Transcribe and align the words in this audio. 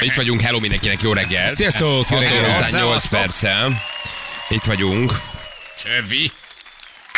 Itt 0.00 0.14
vagyunk, 0.14 0.40
hello 0.40 0.58
mindenkinek, 0.60 1.02
jó 1.02 1.12
reggel. 1.12 1.54
Sziasztok, 1.54 2.10
jó 2.10 2.16
6 2.16 2.20
óra 2.20 2.20
reggelt. 2.20 2.44
után 2.46 2.58
8 2.58 2.70
Szevasztok. 2.70 3.10
perccel. 3.10 3.82
Itt 4.48 4.62
vagyunk. 4.62 5.12
Csevi. 5.82 6.30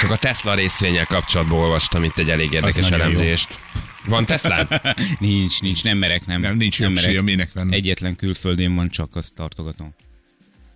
Csak 0.01 0.11
a 0.11 0.17
Tesla 0.17 0.55
részvényel 0.55 1.07
kapcsolatban 1.07 1.59
olvastam 1.59 2.05
itt 2.05 2.19
egy 2.19 2.31
elég 2.31 2.53
érdekes 2.53 2.89
nagyon 2.89 2.99
jó. 2.99 3.05
elemzést. 3.05 3.59
Van 4.05 4.25
Tesla? 4.25 4.69
Nincs, 5.19 5.61
nincs, 5.61 5.85
nem 5.85 5.99
merek, 5.99 6.27
nem. 6.27 6.41
Nem, 6.41 6.57
nincs 6.57 6.79
jobb 6.79 6.93
merek. 6.93 7.23
minek 7.23 7.53
venni. 7.53 7.75
Egyetlen 7.75 8.17
külföldén 8.17 8.75
van, 8.75 8.89
csak 8.89 9.17
azt 9.17 9.35
tartogatom. 9.35 9.95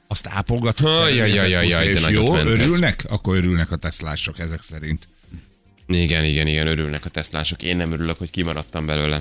Azt 0.09 0.27
ápolgatod. 0.31 0.89
Jaj, 0.89 1.17
jaj, 1.17 1.51
jaj, 1.51 1.69
jaj, 1.69 1.87
és 1.87 2.07
jó, 2.09 2.33
ment 2.33 2.49
ez. 2.49 2.59
örülnek? 2.59 3.05
Akkor 3.09 3.37
örülnek 3.37 3.71
a 3.71 3.77
teszlások 3.77 4.39
ezek 4.39 4.63
szerint. 4.63 5.09
Igen, 5.87 6.25
igen, 6.25 6.47
igen, 6.47 6.67
örülnek 6.67 7.05
a 7.05 7.09
Teslások. 7.09 7.63
Én 7.63 7.77
nem 7.77 7.93
örülök, 7.93 8.19
hogy 8.19 8.31
kimaradtam 8.31 8.87
belőle. 8.87 9.19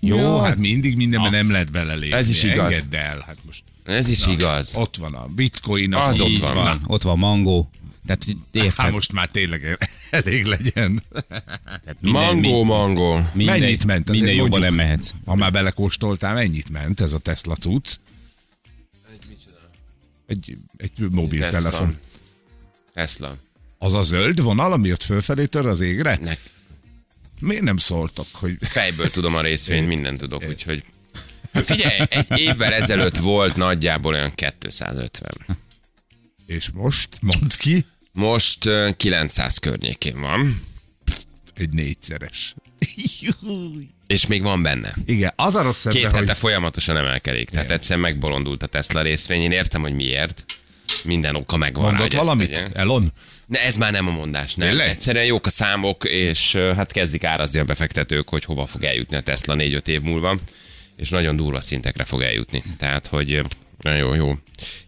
Jó, 0.00 0.38
hát 0.38 0.56
mindig 0.56 0.96
mindenben 0.96 1.30
nem 1.30 1.50
lehet 1.50 1.70
belelépni. 1.70 2.16
Ez 2.16 2.28
is 2.28 2.42
igaz. 2.42 2.72
Engedd 2.72 2.94
el, 2.94 3.22
hát 3.26 3.36
most 3.46 3.62
Ez 3.84 4.08
is 4.08 4.26
igaz. 4.26 4.76
ott 4.76 4.96
van 4.96 5.14
a 5.14 5.26
bitcoin, 5.26 5.94
Az 5.94 6.06
az, 6.06 6.20
ott 6.20 6.38
van. 6.38 6.54
van. 6.54 6.64
Na, 6.64 6.80
ott 6.86 7.02
van 7.02 7.18
mangó. 7.18 7.70
Tehát 8.06 8.26
érted? 8.50 8.74
Hát 8.74 8.92
most 8.92 9.12
már 9.12 9.28
tényleg 9.28 9.78
elég 10.10 10.44
legyen. 10.44 11.02
Tehát 11.28 11.96
minden, 12.00 12.22
Mangó, 12.22 12.64
mangó. 12.64 13.20
minden, 13.32 13.58
Mennyit 13.60 13.84
ment? 13.84 14.08
Azért 14.08 14.24
Minden 14.24 14.44
jobban 14.44 14.60
nem 14.60 14.74
mehetsz. 14.74 15.10
Ha 15.24 15.34
már 15.34 15.52
belekóstoltál, 15.52 16.34
mennyit 16.34 16.70
ment 16.70 17.00
ez 17.00 17.12
a 17.12 17.18
Tesla 17.18 17.54
cucc? 17.56 17.96
Egy, 20.26 20.56
egy 20.76 20.92
mobiltelefon. 21.10 21.96
Tesla. 22.94 23.36
Az 23.78 23.94
a 23.94 24.02
zöld 24.02 24.42
vonal, 24.42 24.72
ami 24.72 24.92
ott 24.92 25.02
fölfelé 25.02 25.44
tör 25.46 25.66
az 25.66 25.80
égre? 25.80 26.18
Nek. 26.20 26.40
Miért 27.40 27.62
nem 27.62 27.76
szóltak, 27.76 28.26
hogy 28.32 28.56
Fejből 28.60 29.10
tudom 29.10 29.34
a 29.34 29.40
részvényt, 29.40 29.86
mindent 29.86 30.18
tudok, 30.18 30.44
úgyhogy... 30.48 30.84
Figyelj, 31.52 32.00
egy 32.08 32.38
évvel 32.38 32.72
ezelőtt 32.72 33.16
volt 33.16 33.56
nagyjából 33.56 34.14
olyan 34.14 34.32
250. 34.34 35.30
és 36.46 36.70
most 36.70 37.08
mondd 37.20 37.50
ki, 37.58 37.84
Most 38.12 38.66
ö, 38.66 38.90
900 38.96 39.58
környékén 39.58 40.20
van, 40.20 40.64
egy 41.54 41.70
négyszeres. 41.70 42.54
és 44.06 44.26
még 44.26 44.42
van 44.42 44.62
benne. 44.62 44.94
Igen, 45.04 45.32
az 45.36 45.54
a 45.54 45.62
rossz 45.62 45.86
Két 45.86 46.04
ebben, 46.04 46.14
hete 46.14 46.26
hogy 46.26 46.38
folyamatosan 46.38 46.96
emelkedik. 46.96 47.50
Tehát 47.50 47.70
egyszerűen 47.70 48.00
megbolondult 48.00 48.62
a 48.62 48.66
Tesla 48.66 49.02
részvény. 49.02 49.42
Én 49.42 49.52
értem, 49.52 49.80
hogy 49.80 49.92
miért. 49.92 50.44
Minden 51.04 51.36
oka 51.36 51.56
megvan 51.56 51.84
mondott 51.84 52.06
ezt 52.06 52.16
valamit, 52.16 52.52
tegye. 52.52 52.68
Elon? 52.74 53.12
Ne, 53.46 53.62
ez 53.64 53.76
már 53.76 53.92
nem 53.92 54.08
a 54.08 54.10
mondás, 54.10 54.54
nem. 54.54 54.68
Tényleg? 54.68 54.88
Egyszerűen 54.88 55.24
jók 55.24 55.46
a 55.46 55.50
számok, 55.50 56.04
és 56.04 56.54
hát 56.54 56.92
kezdik 56.92 57.24
árazni 57.24 57.60
a 57.60 57.64
befektetők, 57.64 58.28
hogy 58.28 58.44
hova 58.44 58.66
fog 58.66 58.84
eljutni 58.84 59.16
a 59.16 59.20
Tesla 59.20 59.54
4-5 59.58 59.86
év 59.86 60.00
múlva, 60.00 60.38
és 60.96 61.08
nagyon 61.08 61.36
durva 61.36 61.60
szintekre 61.60 62.04
fog 62.04 62.22
eljutni. 62.22 62.62
Tehát, 62.78 63.06
hogy 63.06 63.42
nagyon 63.80 63.98
jó, 63.98 64.14
jó. 64.14 64.34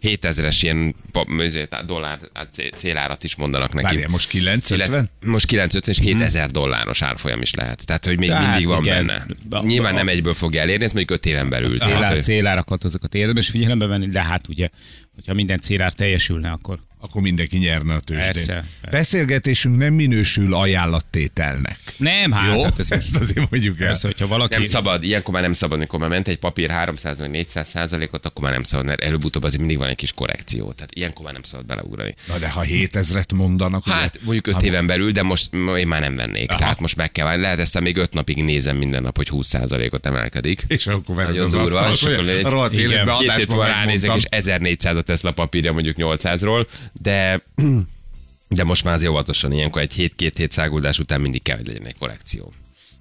7000-es 0.02 0.58
ilyen 0.60 0.94
ezért 1.38 1.84
dollár 1.86 2.18
hát 2.32 2.52
cé- 2.52 2.74
célárat 2.76 3.24
is 3.24 3.36
mondanak 3.36 3.72
neki. 3.72 3.84
Várjál, 3.86 4.08
most 4.08 4.28
950? 4.28 5.10
Most 5.26 5.46
950 5.46 5.94
és 5.94 6.10
2000 6.10 6.50
dolláros 6.50 7.02
árfolyam 7.02 7.40
is 7.40 7.54
lehet. 7.54 7.86
Tehát, 7.86 8.04
hogy 8.04 8.18
még 8.18 8.30
Hát 8.30 8.48
mindig 8.50 8.66
van 8.66 8.82
igen. 8.84 9.06
benne. 9.06 9.26
Ba- 9.48 9.62
Nyilván 9.64 9.94
nem 9.94 10.08
egyből 10.08 10.34
fogja 10.34 10.60
elérni, 10.60 10.84
ez 10.84 10.92
mondjuk 10.92 11.18
5 11.18 11.26
éven 11.26 11.48
belül. 11.48 11.78
Tehát, 11.78 11.94
Célár, 11.94 12.18
célárakat 12.22 12.84
azokat 12.84 13.14
érdemes 13.14 13.48
figyelembe 13.48 13.86
venni, 13.86 14.08
de 14.08 14.22
hát 14.22 14.48
ugye, 14.48 14.68
hogyha 15.14 15.34
minden 15.34 15.58
célár 15.60 15.92
teljesülne, 15.92 16.50
akkor 16.50 16.78
Akkor 17.04 17.22
mindenki 17.22 17.56
nyerne 17.58 17.94
a 17.94 18.00
tőzsdén. 18.00 18.32
Persze, 18.32 18.52
persze. 18.80 18.96
Beszélgetésünk 18.96 19.76
nem 19.76 19.94
minősül 19.94 20.54
ajánlattételnek. 20.54 21.78
nem, 21.96 22.32
hát, 22.32 22.54
Jó? 22.54 22.62
hát 22.62 22.78
ez, 22.78 22.90
Ezt 22.90 23.16
azért 23.16 23.50
mondjuk 23.50 23.80
el. 23.80 23.86
persze, 23.86 24.06
hogyha 24.08 24.26
valaki... 24.26 24.54
Nem 24.54 24.62
szabad, 24.62 25.02
ilyenkor 25.04 25.32
már 25.34 25.42
nem 25.42 25.52
szabad, 25.52 25.76
amikor 25.78 25.98
már 25.98 26.08
ment 26.08 26.28
egy 26.28 26.38
papír 26.38 26.70
300 26.70 27.18
vagy 27.18 27.30
400 27.30 27.68
százalékot, 27.68 28.26
akkor 28.26 28.42
már 28.44 28.52
nem 28.52 28.62
szabad, 28.62 28.86
mert 28.86 29.00
előbb-utóbb 29.02 29.42
azért 29.42 29.60
mindig 29.60 29.78
van 29.78 29.88
egy 29.88 29.96
kis 29.96 30.12
korrekció. 30.12 30.72
Tehát 30.72 30.94
ilyenkor 30.94 31.24
már 31.24 31.32
nem 31.32 31.42
szabad 31.42 31.66
beleugrani. 31.66 32.14
Na 32.28 32.38
de 32.38 32.48
ha 32.50 32.64
7000-et 32.64 33.34
mondanak, 33.34 33.86
ugye- 33.86 33.94
Hát 33.94 34.18
mondjuk 34.22 34.46
5 34.46 34.62
éven 34.62 34.86
belül, 34.86 35.10
de 35.12 35.22
most 35.22 35.54
én 35.54 35.86
már 35.86 36.00
nem 36.00 36.16
vennék. 36.16 36.48
Aha. 36.50 36.58
Tehát 36.58 36.80
most 36.80 36.96
meg 36.96 37.12
kell 37.12 37.24
várni. 37.26 37.42
Lehet 37.42 37.58
ezt 37.58 37.80
még 37.80 37.96
5 37.96 38.12
napig 38.14 38.44
nézem 38.44 38.76
minden 38.76 39.02
nap, 39.02 39.16
hogy 39.16 39.28
20 39.28 39.46
százalékot 39.48 40.06
emelkedik. 40.06 40.64
és 40.68 40.86
akkor 40.86 41.14
vered 41.14 41.38
az 41.38 41.50
durva, 41.50 41.64
asztalt, 41.80 41.92
és 41.94 42.02
akkor 42.02 42.16
hogy 42.16 42.28
egy- 42.28 42.44
a 42.44 42.48
rohadt 42.48 42.76
életben 42.78 43.14
adásban 43.14 43.66
ránézek, 43.66 44.16
és 44.16 44.24
1400 44.28 44.96
a 44.96 45.02
Tesla 45.02 45.32
papírja 45.32 45.72
mondjuk 45.72 45.96
800-ról, 45.98 46.66
de 46.92 47.42
de 48.48 48.64
most 48.64 48.84
már 48.84 48.94
azért 48.94 49.10
óvatosan, 49.10 49.52
ilyenkor 49.52 49.82
egy 49.82 49.92
hét, 49.92 50.14
két 50.16 50.36
hét 50.36 50.52
száguldás 50.52 50.98
után 50.98 51.20
mindig 51.20 51.42
kell, 51.42 51.56
hogy 51.56 51.66
legyen 51.66 51.86
egy 51.86 51.98
korrekció. 51.98 52.52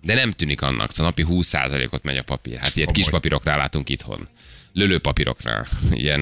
De 0.01 0.13
nem 0.13 0.31
tűnik 0.31 0.61
annak, 0.61 0.91
szóval 0.91 1.13
napi 1.17 1.25
20%-ot 1.29 2.03
megy 2.03 2.17
a 2.17 2.23
papír. 2.23 2.57
Hát 2.57 2.75
ilyet 2.75 2.91
kis 2.91 3.09
papíroknál 3.09 3.57
látunk 3.57 3.89
itthon. 3.89 4.27
Lölőpapíroknál. 4.73 5.67
Ilyen, 5.91 6.19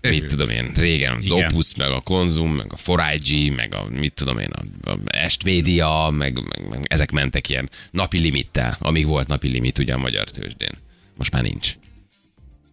mit 0.00 0.18
Erő. 0.18 0.26
tudom 0.26 0.50
én, 0.50 0.70
régen 0.74 1.16
az 1.16 1.22
Igen. 1.22 1.44
Opus, 1.44 1.74
meg 1.74 1.90
a 1.90 2.00
Konzum, 2.00 2.54
meg 2.54 2.72
a 2.72 2.76
4IG, 2.76 3.54
meg 3.54 3.74
a 3.74 3.86
mit 3.90 4.12
tudom 4.12 4.38
én, 4.38 4.50
a, 4.82 4.90
a 4.90 4.98
Est 5.06 5.44
Media, 5.44 6.08
meg, 6.12 6.34
meg, 6.34 6.68
meg, 6.68 6.86
ezek 6.88 7.10
mentek 7.10 7.48
ilyen 7.48 7.70
napi 7.90 8.18
limittel, 8.18 8.76
amíg 8.80 9.06
volt 9.06 9.28
napi 9.28 9.48
limit 9.48 9.78
ugye 9.78 9.94
a 9.94 9.98
magyar 9.98 10.30
tőzsdén. 10.30 10.72
Most 11.14 11.32
már 11.32 11.42
nincs. 11.42 11.74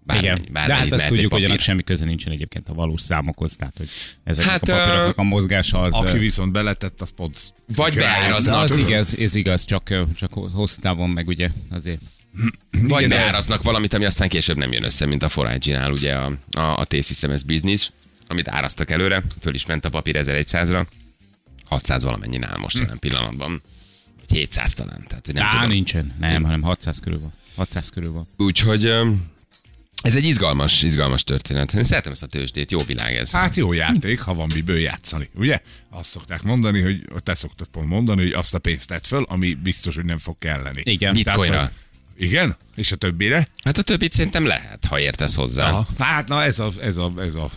Bármennyi, 0.06 0.28
Igen, 0.28 0.42
de 0.46 0.52
bármennyit 0.52 0.84
hát 0.84 0.92
azt 0.92 1.08
tudjuk, 1.08 1.20
hogy 1.22 1.30
papír. 1.30 1.46
ennek 1.46 1.60
semmi 1.60 1.84
köze 1.84 2.06
nincsen 2.06 2.32
egyébként 2.32 2.70
a 2.70 2.74
valós 2.74 3.02
számokhoz, 3.02 3.56
tehát 3.56 3.74
hogy 3.78 3.88
ezek 4.24 4.46
Hát, 4.46 4.70
a 4.70 4.76
papíroknak 4.76 5.18
a 5.18 5.24
mozgása 5.24 5.82
az... 5.82 5.94
Aki 5.94 6.18
viszont 6.18 6.52
beletett, 6.52 7.02
az 7.02 7.10
pont... 7.16 7.54
Vagy 7.76 7.94
de 7.94 8.00
beáraznak, 8.00 8.62
az 8.62 8.76
igaz, 8.76 9.18
ez 9.18 9.36
igaz, 9.36 9.66
csak, 9.66 9.94
csak 10.16 10.34
hosszú 10.34 10.82
távon 10.82 11.10
meg 11.10 11.28
ugye 11.28 11.50
azért. 11.70 12.02
vagy 12.72 12.84
Igen, 13.04 13.10
de- 13.10 13.16
beáraznak 13.16 13.64
valamit, 13.64 13.94
ami 13.94 14.06
aztán 14.06 14.30
később 14.30 14.58
nem 14.58 14.72
jön 14.72 14.84
össze, 14.84 15.06
mint 15.06 15.24
a 15.24 15.44
4 15.44 15.78
ugye 15.92 16.16
a, 16.16 16.32
a, 16.52 16.78
a 16.80 16.86
T-Systems 16.86 17.44
Business, 17.44 17.90
amit 18.28 18.48
áraztak 18.48 18.92
előre, 18.92 19.24
föl 19.42 19.54
is 19.54 19.66
ment 19.66 19.86
a 19.86 19.90
papír 19.90 20.16
1100-ra, 20.20 20.86
600 21.66 22.04
valamennyi 22.04 22.42
áll 22.42 22.58
most 22.58 22.78
jelen 22.78 23.00
pillanatban, 23.00 23.62
vagy 24.20 24.38
700 24.38 24.74
talán, 24.74 25.04
tehát 25.08 25.26
hogy 25.26 25.34
nem 25.36 25.44
Á, 25.46 25.52
tudom. 25.52 25.70
nincsen, 25.70 26.14
nem, 26.20 26.44
hanem 26.44 26.62
600 26.62 27.00
körül 27.00 27.20
van. 27.20 27.34
600 27.56 27.90
körül 27.90 28.12
van. 28.12 28.28
Úgyhogy 28.38 28.94
ez 30.04 30.16
egy 30.16 30.24
izgalmas, 30.26 30.82
izgalmas 30.84 31.24
történet. 31.24 31.74
Én 31.74 31.84
szeretem 31.84 32.12
ezt 32.12 32.24
a 32.24 32.28
tőzsdét, 32.28 32.72
jó 32.72 32.80
világ 32.80 33.16
ez. 33.16 33.32
Hát 33.32 33.56
jó 33.56 33.74
játék, 33.74 34.20
ha 34.20 34.34
van 34.34 34.50
miből 34.54 34.80
játszani, 34.80 35.30
ugye? 35.36 35.60
Azt 35.90 36.10
szokták 36.10 36.42
mondani, 36.42 36.82
hogy 36.82 37.02
te 37.24 37.36
szoktad 37.36 37.68
pont 37.68 37.88
mondani, 37.88 38.22
hogy 38.22 38.32
azt 38.34 38.54
a 38.54 38.60
pénzt 38.60 38.88
tedd 38.88 39.04
föl, 39.04 39.26
ami 39.30 39.54
biztos, 39.54 39.96
hogy 39.96 40.06
nem 40.06 40.18
fog 40.18 40.38
kelleni. 40.38 40.82
Igen. 40.86 41.14
Bitcoinra. 41.14 41.60
hogy- 41.60 41.70
Igen? 42.18 42.56
És 42.76 42.92
a 42.92 42.96
többire? 42.96 43.48
Hát 43.64 43.78
a 43.78 43.82
többit 43.82 44.14
szerintem 44.14 44.46
lehet, 44.46 44.86
ha 44.86 45.00
értesz 45.00 45.36
hozzá. 45.36 45.70
Aha. 45.70 45.88
Hát 46.00 46.28
na 46.28 46.44
ez 46.44 46.60
a, 46.60 46.72
ez 46.82 46.98
a, 46.98 47.14
ez 47.18 47.36
a 47.36 47.52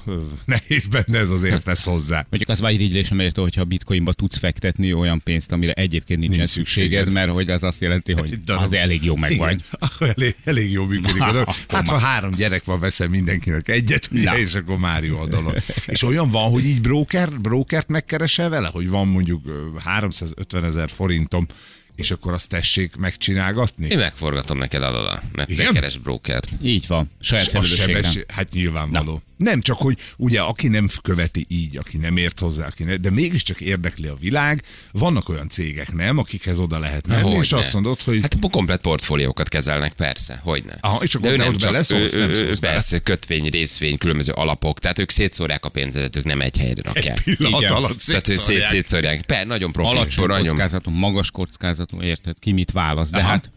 nehéz 0.45 0.87
benne, 0.87 1.19
ez 1.19 1.31
az 1.31 1.43
értesz 1.43 1.85
hozzá. 1.85 2.27
Mondjuk 2.31 2.49
az 2.51 2.61
vagy 2.61 2.75
irigylésem 2.75 3.19
értő, 3.21 3.43
hogyha 3.43 3.61
a 3.61 3.65
bitcoinba 3.65 4.13
tudsz 4.13 4.37
fektetni 4.39 4.93
olyan 4.93 5.21
pénzt, 5.25 5.53
amire 5.53 5.73
egyébként 5.73 6.21
nincsen 6.21 6.39
Nincs 6.39 6.51
szükséged, 6.51 6.91
szükséged. 6.91 7.13
mert 7.15 7.31
hogy 7.31 7.51
az 7.51 7.63
azt 7.63 7.81
jelenti, 7.81 8.13
hogy 8.13 8.33
Egy 8.33 8.51
az 8.51 8.73
elég 8.73 9.05
jó 9.05 9.17
meg 9.17 9.37
vagy. 9.37 9.63
Igen, 10.01 10.11
elég, 10.17 10.37
elég 10.45 10.71
jó 10.71 10.85
működik 10.85 11.23
a 11.23 11.33
dolog. 11.33 11.49
Hát 11.69 11.89
ha 11.89 11.99
három 11.99 12.35
gyerek 12.35 12.65
van, 12.65 12.81
veszel 12.81 13.09
mindenkinek 13.09 13.69
egyet, 13.69 14.09
ugye, 14.13 14.31
Na. 14.31 14.39
és 14.39 14.55
akkor 14.55 14.79
már 14.79 15.05
jó 15.05 15.19
a 15.19 15.27
dolog. 15.27 15.57
És 15.87 16.03
olyan 16.03 16.31
van, 16.31 16.51
hogy 16.51 16.65
így 16.67 16.81
broker, 16.81 17.41
brokert 17.41 17.89
megkeresel 17.89 18.49
vele, 18.49 18.69
hogy 18.69 18.89
van 18.89 19.09
mondjuk 19.09 19.43
ö, 19.47 19.67
350 19.85 20.65
ezer 20.65 20.91
forintom, 20.91 21.47
és 21.97 22.11
akkor 22.11 22.33
azt 22.33 22.49
tessék 22.49 22.97
megcsinálgatni? 22.97 23.87
Én 23.89 23.99
megforgatom 23.99 24.59
neked 24.59 24.83
adada, 24.83 25.23
ne, 25.33 25.45
ne 25.47 25.53
Igen? 25.53 25.73
keres 25.73 25.99
brokert. 25.99 26.49
Így 26.63 26.87
van, 26.87 27.11
saját 27.21 27.65
sebesség- 27.65 28.25
Hát 28.33 28.53
nyilvánvaló. 28.53 29.23
Nem 29.37 29.61
csak, 29.61 29.77
hogy 29.77 29.99
ugye 30.17 30.41
aki 30.41 30.69
nem 30.69 30.89
követi 31.03 31.45
így, 31.49 31.77
aki 31.77 31.97
nem 31.97 32.17
ért 32.17 32.39
hozzá, 32.41 32.67
aki 32.67 32.83
ne, 32.85 32.97
de 32.97 33.11
mégiscsak 33.11 33.61
érdekli 33.61 34.07
a 34.07 34.15
világ, 34.21 34.63
vannak 34.93 35.29
olyan 35.29 35.49
cégek, 35.49 35.93
nem, 35.93 36.19
akikhez 36.19 36.59
oda 36.59 36.79
lehet 36.79 37.07
menni, 37.07 37.31
és 37.31 37.35
Hogyne. 37.51 37.57
azt 37.65 37.73
mondod, 37.75 38.01
hogy 38.03 38.19
Hát 38.23 38.37
a 38.41 38.49
komplet 38.49 38.81
portfóliókat 38.81 39.49
kezelnek, 39.49 39.93
persze, 39.93 40.41
hogyne. 40.45 40.77
Aha, 40.81 41.03
és 41.03 41.15
akkor 41.15 41.27
De 41.29 41.35
ő 41.35 41.37
nem 41.37 41.57
csak, 41.57 41.71
beleszólsz, 41.73 42.15
ő, 42.15 42.19
nem 42.19 42.31
ő, 42.31 42.57
persze, 42.61 42.99
kötvény, 42.99 43.49
részvény, 43.49 43.99
különböző 43.99 44.33
alapok, 44.33 44.79
tehát 44.79 44.99
ők 44.99 45.11
szétszórják 45.11 45.65
a 45.65 45.69
pénzedet, 45.69 46.17
ők 46.17 46.25
nem 46.25 46.41
egy 46.41 46.59
helyre 46.59 46.83
rakják. 46.83 47.23
pillanat 47.23 47.61
Igen. 47.61 47.73
alatt 47.75 47.99
Tehát 48.05 48.29
ő 48.29 48.35
szét, 48.35 48.45
szétszórják. 48.45 48.71
szétszórják. 48.71 49.23
Per, 49.27 49.47
nagyon 49.47 49.73
profi. 49.73 49.97
Alacsony 49.97 50.27
nagyon, 50.27 50.49
kockázatú, 50.49 50.91
magas 50.91 51.31
kockázatú, 51.31 51.86
érted? 52.01 52.39
Ki 52.39 52.53
mit 52.53 52.71
választ, 52.71 53.13
de 53.13 53.19
Aha. 53.19 53.29
hát 53.29 53.51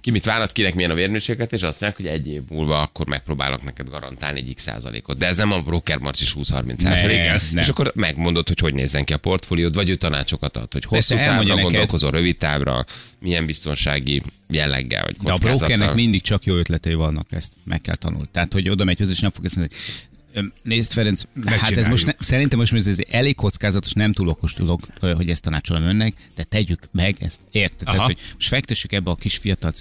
ki 0.00 0.10
mit 0.10 0.24
választ, 0.24 0.52
kinek 0.52 0.74
milyen 0.74 0.90
a 0.90 0.94
vérmérséklet, 0.94 1.52
és 1.52 1.62
azt 1.62 1.80
mondják, 1.80 1.96
hogy 1.96 2.20
egy 2.20 2.34
év 2.34 2.42
múlva 2.48 2.80
akkor 2.80 3.06
megpróbálok 3.06 3.64
neked 3.64 3.88
garantálni 3.88 4.38
egy 4.38 4.54
x 4.54 4.62
százalékot. 4.62 5.18
De 5.18 5.26
ez 5.26 5.36
nem 5.36 5.52
a 5.52 5.60
broker 5.60 5.98
marcis 5.98 6.34
20-30 6.38 6.78
százalék. 6.78 7.40
És 7.54 7.68
akkor 7.68 7.92
megmondod, 7.94 8.48
hogy 8.48 8.58
hogy 8.58 8.74
nézzen 8.74 9.04
ki 9.04 9.12
a 9.12 9.16
portfóliód, 9.16 9.74
vagy 9.74 9.88
ő 9.88 9.94
tanácsokat 9.94 10.56
ad, 10.56 10.72
hogy 10.72 10.84
hosszú 10.84 11.14
távra 11.14 11.42
neked. 11.42 11.62
gondolkozol, 11.62 12.10
rövid 12.10 12.36
távra, 12.36 12.84
milyen 13.18 13.46
biztonsági 13.46 14.22
jelleggel, 14.48 15.02
vagy 15.04 15.16
De 15.16 15.32
a 15.32 15.36
brokernek 15.36 15.94
mindig 15.94 16.22
csak 16.22 16.44
jó 16.44 16.54
ötletei 16.54 16.94
vannak, 16.94 17.26
ezt 17.30 17.52
meg 17.64 17.80
kell 17.80 17.96
tanulni. 17.96 18.28
Tehát, 18.32 18.52
hogy 18.52 18.68
oda 18.68 18.84
megy 18.84 18.98
hozzá, 18.98 19.12
és 19.12 19.20
nem 19.20 19.30
fog 19.30 19.44
ezt 19.44 19.56
mondani, 19.56 19.80
Nézd, 20.62 20.92
Ferenc, 20.92 21.22
hát 21.44 21.70
ez 21.70 21.88
most 21.88 22.06
ne, 22.06 22.12
szerintem 22.18 22.58
most 22.58 22.72
ez 22.72 22.98
elég 23.10 23.34
kockázatos, 23.34 23.92
nem 23.92 24.12
túl 24.12 24.28
okos 24.28 24.54
dolog, 24.54 24.80
hogy 25.00 25.30
ezt 25.30 25.42
tanácsolom 25.42 25.82
önnek, 25.82 26.14
de 26.34 26.44
tegyük 26.44 26.88
meg 26.92 27.16
ezt. 27.20 27.40
Érted? 27.50 27.86
Tehát, 27.86 28.00
hogy 28.00 28.18
most 28.34 28.48
fektessük 28.48 28.92
ebbe 28.92 29.10
a 29.10 29.14
kis 29.14 29.36
fiatal... 29.36 29.72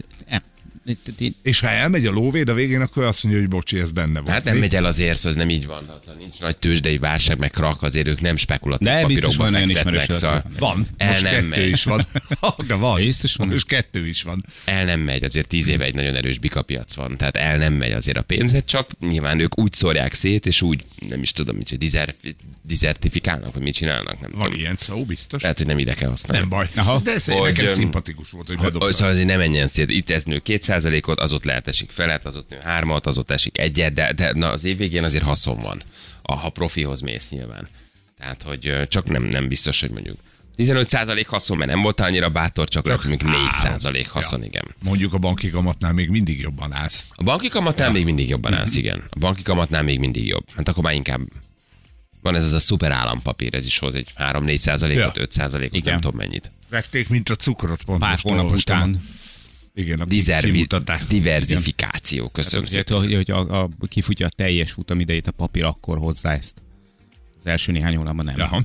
És 1.42 1.60
ha 1.60 1.68
elmegy 1.70 2.06
a 2.06 2.12
lóvéd 2.12 2.50
a 2.50 2.54
végén, 2.54 2.82
akkor 2.82 3.04
azt 3.04 3.24
mondja, 3.24 3.42
hogy 3.42 3.50
bocsi, 3.52 3.80
ez 3.80 3.92
benne 3.92 4.20
volt. 4.20 4.34
Hát 4.34 4.44
nem 4.44 4.58
megy 4.58 4.76
el 4.76 4.86
azért, 4.86 5.16
szóval 5.16 5.32
ez 5.32 5.38
nem 5.38 5.50
így 5.50 5.66
van. 5.66 5.86
Ha 6.06 6.14
nincs 6.18 6.40
nagy 6.40 6.58
tőzsdei 6.58 6.98
válság, 6.98 7.40
meg 7.40 7.50
krak, 7.50 7.84
azért 7.84 8.08
ők 8.08 8.22
nem 8.22 8.36
spekulatív 8.38 8.88
De 8.88 9.02
papírokba 9.02 9.44
van 9.44 9.52
fektetnek, 9.52 10.12
szóval 10.12 10.44
Van, 10.60 10.88
el 10.98 11.10
most 11.10 11.24
nem 11.24 11.34
kettő 11.34 11.48
megy. 11.48 11.70
is 11.70 11.84
van. 11.84 12.06
De 12.68 12.74
van. 12.74 12.96
Biztos 12.96 13.36
van. 13.36 13.48
Most 13.48 13.68
kettő 13.68 14.08
is 14.08 14.24
van. 14.24 14.46
el 14.66 14.86
nem 14.86 15.00
megy, 15.00 15.24
azért 15.24 15.48
tíz 15.48 15.68
éve 15.68 15.86
egy 15.86 15.96
nagyon 15.96 16.16
erős 16.16 16.38
bikapiac 16.38 16.94
van, 16.96 17.18
tehát 17.18 17.38
el 17.38 17.58
nem 17.58 17.74
megy 17.74 17.92
azért 17.92 18.18
a 18.18 18.22
pénzet, 18.22 18.66
csak 18.66 18.90
nyilván 19.00 19.40
ők 19.40 19.60
úgy 19.60 19.74
szórják 19.74 20.14
szét, 20.14 20.46
és 20.46 20.62
úgy 20.62 20.84
nem 21.10 21.22
is 21.22 21.32
tudom, 21.32 21.56
mit 21.56 21.66
csinál, 21.68 21.80
dizer, 21.86 22.16
dizertifikálnak, 22.62 23.54
vagy 23.54 23.64
mit 23.64 23.74
csinálnak, 23.74 24.22
nem 24.22 24.32
Van 24.34 24.44
tudom. 24.44 24.60
ilyen 24.60 24.76
szó, 24.78 25.06
biztos. 25.06 25.42
Lehet, 25.42 25.58
hogy 25.58 25.68
nem 25.68 25.80
ide 25.80 25.94
kell 25.94 26.10
használni. 26.10 26.40
Nem 26.40 26.50
baj. 26.58 26.68
Aha. 26.76 27.00
De 27.04 27.12
ez 27.12 27.26
Hogy, 27.26 27.42
nekem 27.42 27.68
szimpatikus 27.74 28.30
volt, 28.32 28.48
hogy 28.48 28.56
Hogy, 28.58 28.66
bedobta. 28.66 28.92
szóval 28.94 29.10
azért 29.12 29.28
nem 29.28 29.38
menjen 29.38 29.68
szét. 29.68 29.90
Itt 29.90 30.10
ez 30.10 30.24
nő 30.24 30.40
2%-ot, 30.76 31.20
az 31.20 31.34
ott 31.34 31.44
lehet 31.44 31.68
esik 31.68 31.92
felet, 31.92 32.26
az 32.26 32.36
ott 32.38 32.50
nő 32.50 32.58
hármat, 32.64 33.06
az 33.06 33.18
ott 33.18 33.32
esik 33.32 33.58
egyet, 33.58 33.94
de, 33.94 34.14
de 34.14 34.32
na, 34.34 34.50
az 34.50 34.64
év 34.64 34.78
végén 34.78 35.04
azért 35.04 35.24
haszon 35.24 35.58
van, 35.60 35.82
a, 36.22 36.36
ha 36.36 36.50
profihoz 36.50 37.02
mész 37.02 37.30
nyilván. 37.30 37.68
Tehát, 38.18 38.44
hogy 38.44 38.88
csak 38.88 39.10
nem, 39.10 39.24
nem 39.24 39.48
biztos, 39.48 39.80
hogy 39.82 39.90
mondjuk 39.90 40.18
15% 40.58 41.24
haszon, 41.28 41.58
mert 41.58 41.72
nem 41.72 41.82
volt 41.82 42.00
annyira 42.00 42.30
bátor, 42.30 42.68
csak, 42.68 42.88
csak 42.88 43.06
mondjuk 43.08 43.32
4% 43.64 44.06
haszon, 44.10 44.40
Ja. 44.40 44.46
igen. 44.46 44.66
Mondjuk 44.84 45.14
a 45.14 45.18
banki 45.18 45.50
kamatnál 45.50 45.94
még 45.94 46.10
mindig 46.10 46.40
jobban 46.40 46.74
állsz. 46.74 47.06
A 47.16 47.24
banki 47.24 47.48
kamatnál 47.48 47.92
még 47.92 48.06
mindig 48.06 48.30
jobban 48.30 48.54
állsz, 48.54 48.76
igen. 48.76 49.04
A 49.10 49.20
banki 49.20 49.42
kamatnál 49.42 49.84
még 49.84 50.00
mindig 50.00 50.28
jobb. 50.28 50.46
Hát 50.56 50.68
akkor 50.68 50.84
már 50.84 50.94
inkább 50.94 51.22
van 52.22 52.36
ez 52.36 52.44
az 52.44 52.54
a 52.54 52.60
szuper 52.60 52.92
állampapír, 52.92 53.56
ez 53.56 53.66
is 53.66 53.80
hoz 53.80 53.96
egy 53.96 54.08
3-4 54.18 54.56
százalékot, 54.56 55.16
Ja. 55.16 55.22
5 55.22 55.32
százalékot, 55.32 55.76
Igen. 55.78 55.92
nem 55.92 56.02
tudom 56.02 56.18
mennyit. 56.18 56.52
Vették, 56.70 57.10
mint 57.10 57.30
a 57.30 57.36
cukrot 57.36 57.84
pont. 57.84 58.00
Pár 58.00 58.18
hónap 58.22 58.52
után. 58.52 59.04
Igen, 59.76 60.00
a 60.00 60.06
Dizervi, 60.06 60.52
kimutatás. 60.52 61.02
diversifikáció, 61.08 62.30
köszönöm 62.30 62.66
Ugye, 62.66 62.74
szépen. 62.74 62.98
hogy, 62.98 63.14
hogy 63.14 63.32
a, 63.32 63.62
a, 63.62 63.70
kifutja 63.90 64.26
a 64.26 64.30
teljes 64.30 64.72
futamidejét 64.72 65.28
a 65.28 65.32
papír, 65.32 65.64
akkor 65.64 65.98
hozzá 65.98 66.34
ezt. 66.34 66.56
Az 67.38 67.48
első 67.48 67.72
néhány 67.72 67.96
hónapban 67.96 68.26
nem. 68.26 68.40
Aha. 68.40 68.62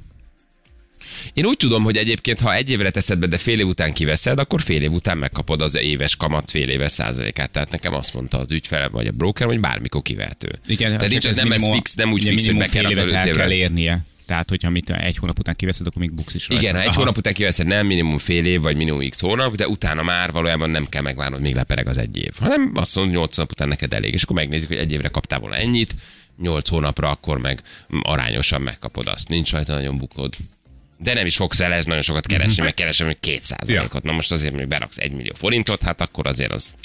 Én 1.33 1.45
úgy 1.47 1.57
tudom, 1.57 1.83
hogy 1.83 1.97
egyébként, 1.97 2.41
ha 2.41 2.55
egy 2.55 2.71
évre 2.71 2.91
teszed 2.91 3.19
be, 3.19 3.27
de 3.27 3.39
fél 3.39 3.61
év 3.61 3.67
után 3.67 3.93
kiveszed, 3.93 4.39
akkor 4.39 4.61
fél 4.63 4.83
év 4.83 4.93
után 4.93 5.19
megkapod 5.19 5.61
az 5.63 5.77
éves 5.77 6.17
kamat 6.17 6.51
fél 6.51 6.69
éves 6.69 6.93
százalékát. 6.93 7.51
Tehát 7.51 7.71
nekem 7.71 7.95
azt 7.95 8.15
mondta 8.15 8.39
az 8.39 8.53
ügyfele 8.53 8.89
vagy 8.89 9.07
a 9.07 9.13
broker, 9.13 9.47
hogy 9.47 9.61
bármikor 9.61 10.03
kivehető. 10.03 10.59
Igen, 10.67 10.93
Tehát 10.95 11.11
nincs, 11.11 11.25
az 11.25 11.37
nem 11.37 11.53
ez 11.53 11.69
fix, 11.73 11.95
nem 11.95 12.13
úgy 12.13 12.25
fix, 12.27 12.47
hogy 12.47 12.57
be 12.57 12.67
kell 12.67 12.83
fél 12.83 12.91
évet 12.99 13.13
el 13.13 13.31
kell 13.31 13.51
érnie. 13.51 14.05
Tehát, 14.27 14.49
hogyha 14.49 14.71
mit 14.71 14.91
egy 14.91 15.17
hónap 15.17 15.39
után 15.39 15.57
kiveszed, 15.57 15.87
akkor 15.87 16.01
még 16.01 16.13
buksz 16.13 16.35
is 16.35 16.49
rajta. 16.49 16.63
Igen, 16.63 16.75
ha 16.75 16.81
egy 16.81 16.87
Aha. 16.89 16.97
hónap 16.97 17.17
után 17.17 17.33
kiveszed, 17.35 17.67
nem 17.67 17.87
minimum 17.87 18.19
fél 18.19 18.47
év, 18.47 18.61
vagy 18.61 18.77
minimum 18.77 19.09
x 19.09 19.21
hónap, 19.21 19.55
de 19.55 19.69
utána 19.69 20.03
már 20.03 20.33
valójában 20.33 20.71
nem 20.71 20.87
kell 20.87 21.03
megvárnod, 21.03 21.41
míg 21.41 21.55
lepereg 21.55 21.87
az 21.87 21.99
egy 21.99 22.17
év. 22.17 22.33
Hanem 22.39 22.71
azt 22.75 22.97
mondod, 22.97 23.15
8 23.15 23.35
hónap 23.37 23.51
után 23.51 23.69
neked 23.69 23.95
elég, 23.95 24.15
és 24.15 24.23
akkor 24.23 24.37
megnézik, 24.37 24.69
hogy 24.69 24.77
egy 24.77 24.93
évre 24.93 25.09
kaptál 25.09 25.39
volna 25.39 25.57
ennyit, 25.57 25.95
8 26.41 26.69
hónapra 26.69 27.11
akkor 27.11 27.39
meg 27.39 27.63
arányosan 28.03 28.61
megkapod 28.63 29.07
azt. 29.07 29.29
Nincs 29.29 29.51
rajta 29.51 29.75
nagyon 29.75 29.97
bukod. 29.97 30.35
De 30.99 31.15
nem 31.15 31.27
is 31.27 31.37
fogsz 31.37 31.61
el 31.61 31.73
ez 31.73 31.85
nagyon 31.85 32.03
sokat 32.03 32.27
keresni, 32.27 32.63
meg 32.63 32.75
keresem, 32.75 33.07
hogy 33.07 33.19
2%-ot. 33.21 34.03
Na 34.03 34.13
most 34.13 34.33
azért, 34.33 34.55
hogy 34.55 34.69
beraksz 34.69 34.99
1 34.99 35.13
millió 35.13 35.33
forintot, 35.35 35.83
hát 35.83 36.01
akkor 36.01 36.27
azért 36.27 36.53
az 36.53 36.77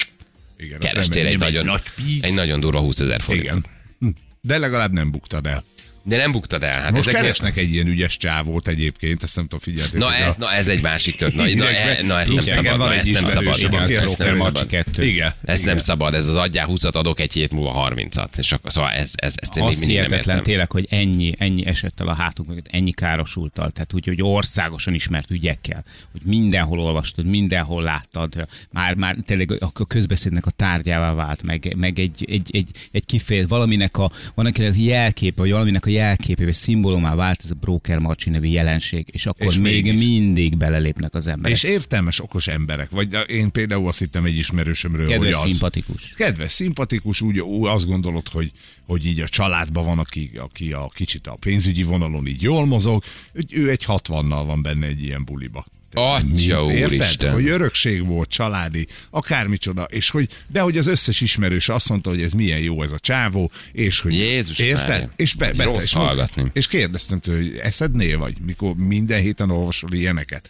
Igen, 0.57 0.79
kerestél 0.79 1.25
egy 1.25 1.37
nagyon, 1.37 1.65
nagy 1.65 1.83
píz. 1.95 2.23
egy 2.23 2.33
nagyon 2.33 2.59
durva 2.59 2.79
20 2.79 2.99
ezer 2.99 3.21
forintot. 3.21 3.49
Igen. 3.51 3.65
Hm. 3.99 4.07
De 4.41 4.57
legalább 4.57 4.91
nem 4.91 5.11
buktad 5.11 5.45
el. 5.45 5.63
De 6.03 6.17
nem 6.17 6.31
buktad 6.31 6.63
el. 6.63 6.81
Hát 6.81 6.91
Most 6.91 7.07
ezek- 7.07 7.21
keresnek 7.21 7.57
egy 7.57 7.73
ilyen 7.73 7.87
ügyes 7.87 8.17
csávót 8.17 8.67
egyébként, 8.67 9.23
ezt 9.23 9.35
nem 9.35 9.43
tudom, 9.43 9.59
figyelni. 9.59 9.97
Na 9.97 10.15
ez, 10.15 10.35
na 10.35 10.53
ez 10.53 10.67
egy 10.67 10.81
másik 10.81 11.15
tört. 11.15 11.33
Na, 11.33 11.41
na, 11.43 11.49
Igen, 11.49 12.05
na 12.05 12.19
ezt 12.19 12.33
nem 12.33 12.41
szabad. 12.43 12.77
van 12.77 12.87
Na, 12.87 12.93
egy 12.93 12.99
ezt 12.99 13.11
nem 13.11 13.25
szabad. 13.25 13.57
igen, 13.89 14.03
az 14.05 14.17
nem 14.17 14.33
szabad. 14.33 14.67
Igen. 14.97 15.33
Ez 15.43 15.59
igen. 15.61 15.69
nem 15.73 15.77
szabad, 15.77 16.13
ez 16.13 16.27
az 16.27 16.35
adjál 16.35 16.67
20-at, 16.69 16.91
adok 16.91 17.19
egy 17.19 17.33
hét 17.33 17.53
múlva 17.53 17.89
30-at. 17.95 18.37
És 18.37 18.51
akkor, 18.51 18.71
szóval 18.71 18.89
ez, 18.91 19.11
ez, 19.15 19.33
ezt 19.41 19.57
én 19.57 19.63
még 19.63 19.77
mindig 19.79 19.97
nem 19.97 20.11
értem. 20.11 20.43
tényleg, 20.43 20.71
hogy 20.71 20.87
ennyi, 20.89 21.33
ennyi 21.37 21.65
esettel 21.65 22.07
a 22.07 22.13
hátunk 22.13 22.49
mögött, 22.49 22.67
ennyi 22.71 22.91
károsultal, 22.91 23.69
tehát 23.71 23.93
úgy, 23.93 24.05
hogy 24.05 24.21
országosan 24.21 24.93
ismert 24.93 25.31
ügyekkel, 25.31 25.83
hogy 26.11 26.21
mindenhol 26.23 26.79
olvastad, 26.79 27.25
mindenhol 27.25 27.83
láttad, 27.83 28.47
már, 28.71 28.95
már 28.95 29.15
tényleg 29.25 29.51
a 29.51 29.69
a 29.73 29.85
közbeszédnek 29.85 30.45
a 30.45 30.51
tárgyává 30.51 31.13
vált, 31.13 31.43
meg, 31.43 31.73
meg 31.77 31.99
egy, 31.99 32.25
egy, 32.29 32.49
egy, 32.51 32.69
egy 32.91 33.05
kifejezés, 33.05 33.49
valaminek 33.49 33.97
a, 33.97 34.11
van 34.35 34.45
akinek 34.45 34.73
jelképe, 34.77 35.41
vagy 35.41 35.51
valaminek 35.51 35.85
a 35.85 35.89
jelképe, 35.91 36.43
vagy 36.43 36.53
szimbólumá 36.53 37.15
vált 37.15 37.41
ez 37.43 37.51
a 37.51 37.55
broker 37.55 37.97
marcsi 37.97 38.29
nevű 38.29 38.47
jelenség, 38.47 39.05
és 39.11 39.25
akkor 39.25 39.45
És 39.47 39.57
még 39.59 39.83
mégis. 39.83 40.05
mindig 40.07 40.57
belelépnek 40.57 41.13
az 41.13 41.27
emberek. 41.27 41.57
És 41.57 41.63
értelmes, 41.63 42.21
okos 42.21 42.47
emberek. 42.47 42.89
Vagy 42.89 43.17
én 43.27 43.51
például 43.51 43.87
azt 43.87 43.99
hittem 43.99 44.25
egy 44.25 44.37
ismerősömről, 44.37 45.07
Kedves, 45.07 45.35
hogy 45.35 45.45
az. 45.45 45.51
szimpatikus. 45.51 46.13
Kedves, 46.17 46.51
szimpatikus, 46.51 47.21
úgy, 47.21 47.39
úgy 47.39 47.67
azt 47.69 47.85
gondolod, 47.85 48.27
hogy, 48.27 48.51
hogy 48.87 49.05
így 49.05 49.19
a 49.19 49.27
családban 49.27 49.85
van, 49.85 49.99
aki, 49.99 50.31
aki 50.37 50.73
a 50.73 50.91
kicsit 50.93 51.27
a 51.27 51.37
pénzügyi 51.39 51.83
vonalon 51.83 52.27
így 52.27 52.41
jól 52.41 52.65
mozog, 52.65 53.03
hogy 53.33 53.45
ő 53.53 53.69
egy 53.69 53.83
60-nal 53.87 54.43
van 54.45 54.61
benne 54.61 54.87
egy 54.87 55.03
ilyen 55.03 55.25
buliba. 55.25 55.65
Atya 55.93 56.65
úristen. 56.65 57.33
Hogy 57.33 57.47
örökség 57.47 58.05
volt, 58.05 58.29
családi, 58.29 58.87
akármicsoda, 59.09 59.83
és 59.83 60.09
hogy, 60.09 60.27
de 60.47 60.59
hogy 60.59 60.77
az 60.77 60.87
összes 60.87 61.21
ismerős 61.21 61.69
azt 61.69 61.89
mondta, 61.89 62.09
hogy 62.09 62.21
ez 62.21 62.31
milyen 62.31 62.59
jó 62.59 62.83
ez 62.83 62.91
a 62.91 62.99
csávó, 62.99 63.51
és 63.71 63.99
hogy 63.99 64.13
Jézus 64.13 64.59
érted? 64.59 64.87
Mária. 64.87 65.09
És, 65.15 65.33
be, 65.33 65.53
be, 65.53 65.63
Rossz 65.63 65.83
és, 65.83 65.93
hallgatni. 65.93 66.49
és 66.53 66.67
kérdeztem 66.67 67.19
tőle, 67.19 67.37
hogy 67.37 67.57
eszednél 67.57 68.17
vagy, 68.17 68.35
mikor 68.45 68.75
minden 68.75 69.21
héten 69.21 69.49
olvasol 69.49 69.93
ilyeneket? 69.93 70.49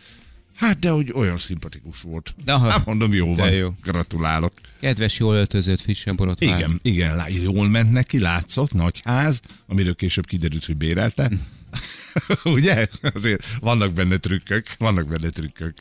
Hát, 0.55 0.79
de 0.79 0.89
hogy 0.89 1.12
olyan 1.13 1.38
szimpatikus 1.38 2.01
volt. 2.01 2.36
De 2.45 2.53
aha. 2.53 2.69
hát 2.69 2.86
mondom, 2.86 3.13
jó 3.13 3.36
van, 3.36 3.51
jó. 3.51 3.74
gratulálok. 3.83 4.53
Kedves, 4.79 5.19
jól 5.19 5.36
öltözött, 5.36 5.81
frissen 5.81 6.15
borotválva. 6.15 6.57
Igen, 6.57 6.79
igen, 6.81 7.24
jól 7.43 7.69
ment 7.69 7.91
neki, 7.91 8.19
látszott, 8.19 8.74
nagy 8.74 9.01
ház, 9.03 9.39
amiről 9.67 9.95
később 9.95 10.25
kiderült, 10.25 10.65
hogy 10.65 10.77
bérelte. 10.77 11.31
Ugye? 12.44 12.88
Azért 13.13 13.46
vannak 13.60 13.94
benne 13.94 14.18
trükkök, 14.18 14.68
vannak 14.78 15.08
benne 15.08 15.30
trükkök. 15.30 15.74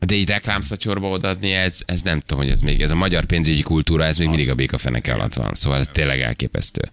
De 0.00 0.14
így 0.14 0.28
reklámszatyorba 0.28 1.08
odaadni, 1.08 1.52
ez, 1.52 1.80
ez 1.86 2.02
nem 2.02 2.20
tudom, 2.20 2.38
hogy 2.38 2.52
ez 2.52 2.60
még, 2.60 2.82
ez 2.82 2.90
a 2.90 2.94
magyar 2.94 3.24
pénzügyi 3.24 3.62
kultúra, 3.62 4.04
ez 4.04 4.18
még 4.18 4.28
mindig 4.28 4.50
a 4.50 4.54
békafeneke 4.54 5.12
alatt 5.12 5.34
van. 5.34 5.54
Szóval 5.54 5.78
ez 5.78 5.88
tényleg 5.92 6.20
elképesztő, 6.20 6.90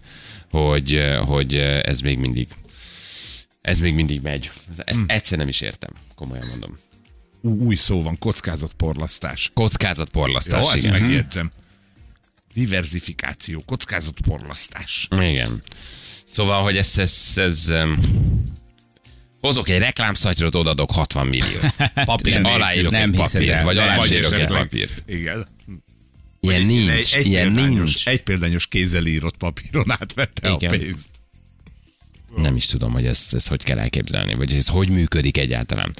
hogy, 0.50 1.00
hogy 1.26 1.54
ez 1.82 2.00
még 2.00 2.18
mindig, 2.18 2.48
ez 3.60 3.78
még 3.80 3.94
mindig 3.94 4.20
megy. 4.20 4.50
Ez- 4.70 4.78
Ezt 4.84 5.00
egyszer 5.06 5.38
nem 5.38 5.48
is 5.48 5.60
értem, 5.60 5.90
komolyan 6.14 6.44
mondom. 6.50 6.78
Ú, 7.40 7.64
új 7.64 7.74
szó 7.74 8.02
van, 8.02 8.18
kockázatporlasztás. 8.18 9.50
Kockázatporlasztás, 9.54 10.62
Jó, 10.64 10.70
ezt 10.70 10.86
igen. 10.86 11.00
megjegyzem. 11.00 11.50
Diversifikáció, 12.54 13.62
kockázatporlasztás. 13.66 15.08
Igen. 15.10 15.62
Szóval, 16.30 16.62
hogy 16.62 16.76
ez, 16.76 16.98
ez, 16.98 17.32
ez 17.36 17.66
um, 17.68 17.98
hozok 19.40 19.68
egy 19.68 19.78
reklámszatyrot, 19.78 20.54
odadok 20.54 20.90
60 20.90 21.26
milliót. 21.26 21.74
Papír, 22.04 22.40
Nem, 22.40 22.52
aláírok 22.52 22.92
nem 22.92 23.02
egy 23.02 23.16
papírt, 23.16 23.48
el, 23.48 23.64
vagy 23.64 23.76
nem. 23.76 23.88
aláírok 23.88 24.32
egy 24.32 24.46
papírt. 24.46 25.02
Igen. 25.06 25.46
Ilyen 26.40 26.62
nincs, 26.62 27.14
egy, 27.14 27.26
ilyen 27.26 27.52
nincs. 27.52 28.06
Egy 28.06 28.22
példányos 28.22 28.66
kézzel 28.66 29.06
írott 29.06 29.36
papíron 29.36 29.90
átvette 29.90 30.50
Igen. 30.50 30.74
a 30.74 30.76
pénzt. 30.76 31.06
Nem 32.36 32.56
is 32.56 32.64
tudom, 32.66 32.92
hogy 32.92 33.06
ezt, 33.06 33.34
ezt 33.34 33.48
hogy 33.48 33.62
kell 33.62 33.78
elképzelni, 33.78 34.34
vagy 34.34 34.52
ez 34.54 34.66
hogy 34.68 34.90
működik 34.90 35.38
egyáltalán. 35.38 35.90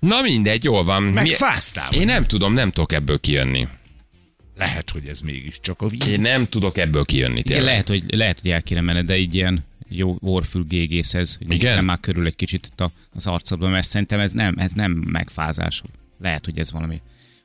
Na 0.00 0.20
mindegy, 0.22 0.64
jól 0.64 0.84
van. 0.84 1.02
Mi- 1.02 1.12
Megfáztál. 1.12 1.92
Én 1.92 2.06
nem 2.06 2.24
tudom, 2.24 2.52
nem 2.52 2.70
tudok 2.70 2.92
ebből 2.92 3.20
kijönni. 3.20 3.68
Lehet, 4.58 4.90
hogy 4.90 5.06
ez 5.06 5.20
mégiscsak 5.20 5.80
a 5.82 5.88
víz. 5.88 6.06
Én 6.06 6.20
nem 6.20 6.46
tudok 6.46 6.76
ebből 6.76 7.04
kijönni 7.04 7.32
Igen, 7.38 7.44
tényleg. 7.44 7.64
lehet, 7.64 7.88
hogy, 7.88 8.04
lehet, 8.14 8.40
hogy 8.40 8.50
el 8.50 8.62
kéne 8.62 8.80
menned, 8.80 9.06
de 9.06 9.16
így 9.16 9.34
ilyen 9.34 9.64
jó 9.88 10.16
orfül 10.20 10.64
gégészhez, 10.64 11.36
hogy 11.36 11.52
Igen? 11.52 11.84
már 11.84 12.00
körül 12.00 12.26
egy 12.26 12.36
kicsit 12.36 12.66
itt 12.66 12.80
a, 12.80 12.90
az 13.14 13.26
arcodban, 13.26 13.70
mert 13.70 13.86
szerintem 13.86 14.20
ez 14.20 14.32
nem, 14.32 14.54
ez 14.58 14.72
nem 14.72 14.92
megfázás. 14.92 15.82
Lehet, 16.20 16.44
hogy 16.44 16.58
ez 16.58 16.72
valami 16.72 17.00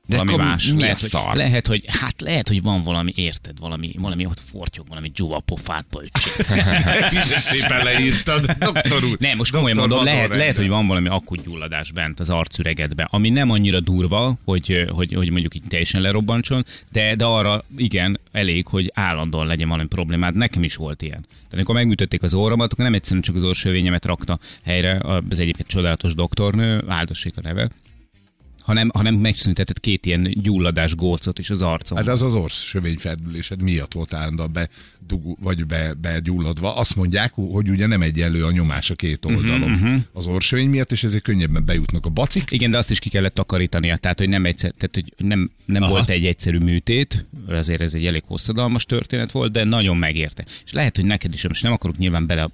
De 0.07 0.17
valami 0.17 0.35
más. 0.35 0.71
mi 0.71 0.81
lehet, 0.81 0.99
hogy, 0.99 1.09
szar? 1.09 1.35
lehet, 1.35 1.67
hogy, 1.67 1.83
hát 1.87 2.21
lehet, 2.21 2.47
hogy 2.47 2.61
van 2.61 2.83
valami, 2.83 3.11
érted, 3.15 3.59
valami, 3.59 3.95
valami 3.97 4.25
ott 4.25 4.39
fortyog, 4.51 4.87
valami 4.87 5.09
dzsuva 5.09 5.39
pofát, 5.39 5.85
pölcsi. 5.89 6.29
De 7.31 7.39
szépen 7.39 7.83
leírtad, 7.83 8.45
doktor 8.45 9.03
úr. 9.03 9.17
Nem, 9.19 9.37
most 9.37 9.51
komolyan 9.51 9.77
mondom, 9.77 10.03
lehet, 10.03 10.29
lehet, 10.29 10.55
hogy 10.55 10.67
van 10.67 10.87
valami 10.87 11.07
akut 11.07 11.43
gyulladás 11.43 11.91
bent 11.91 12.19
az 12.19 12.29
arcüregedben, 12.29 13.07
ami 13.09 13.29
nem 13.29 13.49
annyira 13.49 13.79
durva, 13.79 14.35
hogy, 14.45 14.85
hogy, 14.89 15.13
hogy 15.13 15.29
mondjuk 15.29 15.55
így 15.55 15.63
teljesen 15.69 16.01
lerobbantson, 16.01 16.65
de, 16.91 17.15
de 17.15 17.25
arra 17.25 17.63
igen, 17.77 18.19
elég, 18.31 18.67
hogy 18.67 18.91
állandóan 18.93 19.47
legyen 19.47 19.69
valami 19.69 19.87
problémád. 19.87 20.35
Nekem 20.35 20.63
is 20.63 20.75
volt 20.75 21.01
ilyen. 21.01 21.21
Tehát 21.21 21.53
amikor 21.53 21.75
megműtötték 21.75 22.23
az 22.23 22.33
orromat, 22.33 22.71
akkor 22.71 22.83
nem 22.83 22.93
egyszerűen 22.93 23.21
csak 23.21 23.35
az 23.35 23.43
orsövényemet 23.43 24.05
rakta 24.05 24.39
helyre 24.63 25.01
az 25.29 25.39
egyébként 25.39 25.67
csodálatos 25.67 26.15
doktornő, 26.15 26.83
áldossék 26.87 27.33
a 27.37 27.41
neve, 27.41 27.69
hanem, 28.63 28.89
hanem 28.93 29.15
megszüntetett 29.15 29.79
két 29.79 30.05
ilyen 30.05 30.29
gyulladás 30.33 30.95
gócot 30.95 31.39
is 31.39 31.49
az 31.49 31.61
arcon. 31.61 31.97
Hát 31.97 32.07
az 32.07 32.21
az 32.21 32.33
orsz 32.33 32.61
sövényfeldülésed 32.61 33.61
miatt 33.61 33.93
volt 33.93 34.13
állandóan 34.13 34.53
be, 34.53 34.69
dugul, 35.07 35.35
vagy 35.41 35.65
be, 35.65 35.93
begyulladva. 35.93 36.75
Azt 36.75 36.95
mondják, 36.95 37.33
hogy 37.33 37.69
ugye 37.69 37.87
nem 37.87 38.01
egyenlő 38.01 38.45
a 38.45 38.51
nyomás 38.51 38.89
a 38.89 38.95
két 38.95 39.25
oldalon 39.25 39.71
uh-huh, 39.71 40.01
az 40.13 40.25
orsövény 40.25 40.69
miatt, 40.69 40.91
és 40.91 41.03
ezért 41.03 41.23
könnyebben 41.23 41.65
bejutnak 41.65 42.05
a 42.05 42.09
bacik. 42.09 42.51
Igen, 42.51 42.71
de 42.71 42.77
azt 42.77 42.91
is 42.91 42.99
ki 42.99 43.09
kellett 43.09 43.33
takarítania, 43.33 43.97
tehát 43.97 44.19
hogy 44.19 44.29
nem, 44.29 44.45
egyszer, 44.45 44.73
tehát, 44.77 44.93
hogy 44.93 45.27
nem, 45.27 45.51
nem 45.65 45.89
volt 45.89 46.09
egy 46.09 46.25
egyszerű 46.25 46.57
műtét, 46.57 47.25
azért 47.47 47.81
ez 47.81 47.93
egy 47.93 48.05
elég 48.05 48.23
hosszadalmas 48.27 48.85
történet 48.85 49.31
volt, 49.31 49.51
de 49.51 49.63
nagyon 49.63 49.97
megérte. 49.97 50.45
És 50.65 50.73
lehet, 50.73 50.95
hogy 50.95 51.05
neked 51.05 51.33
is, 51.33 51.47
most 51.47 51.63
nem 51.63 51.71
akarok 51.71 51.97
nyilván 51.97 52.25
bele 52.25 52.49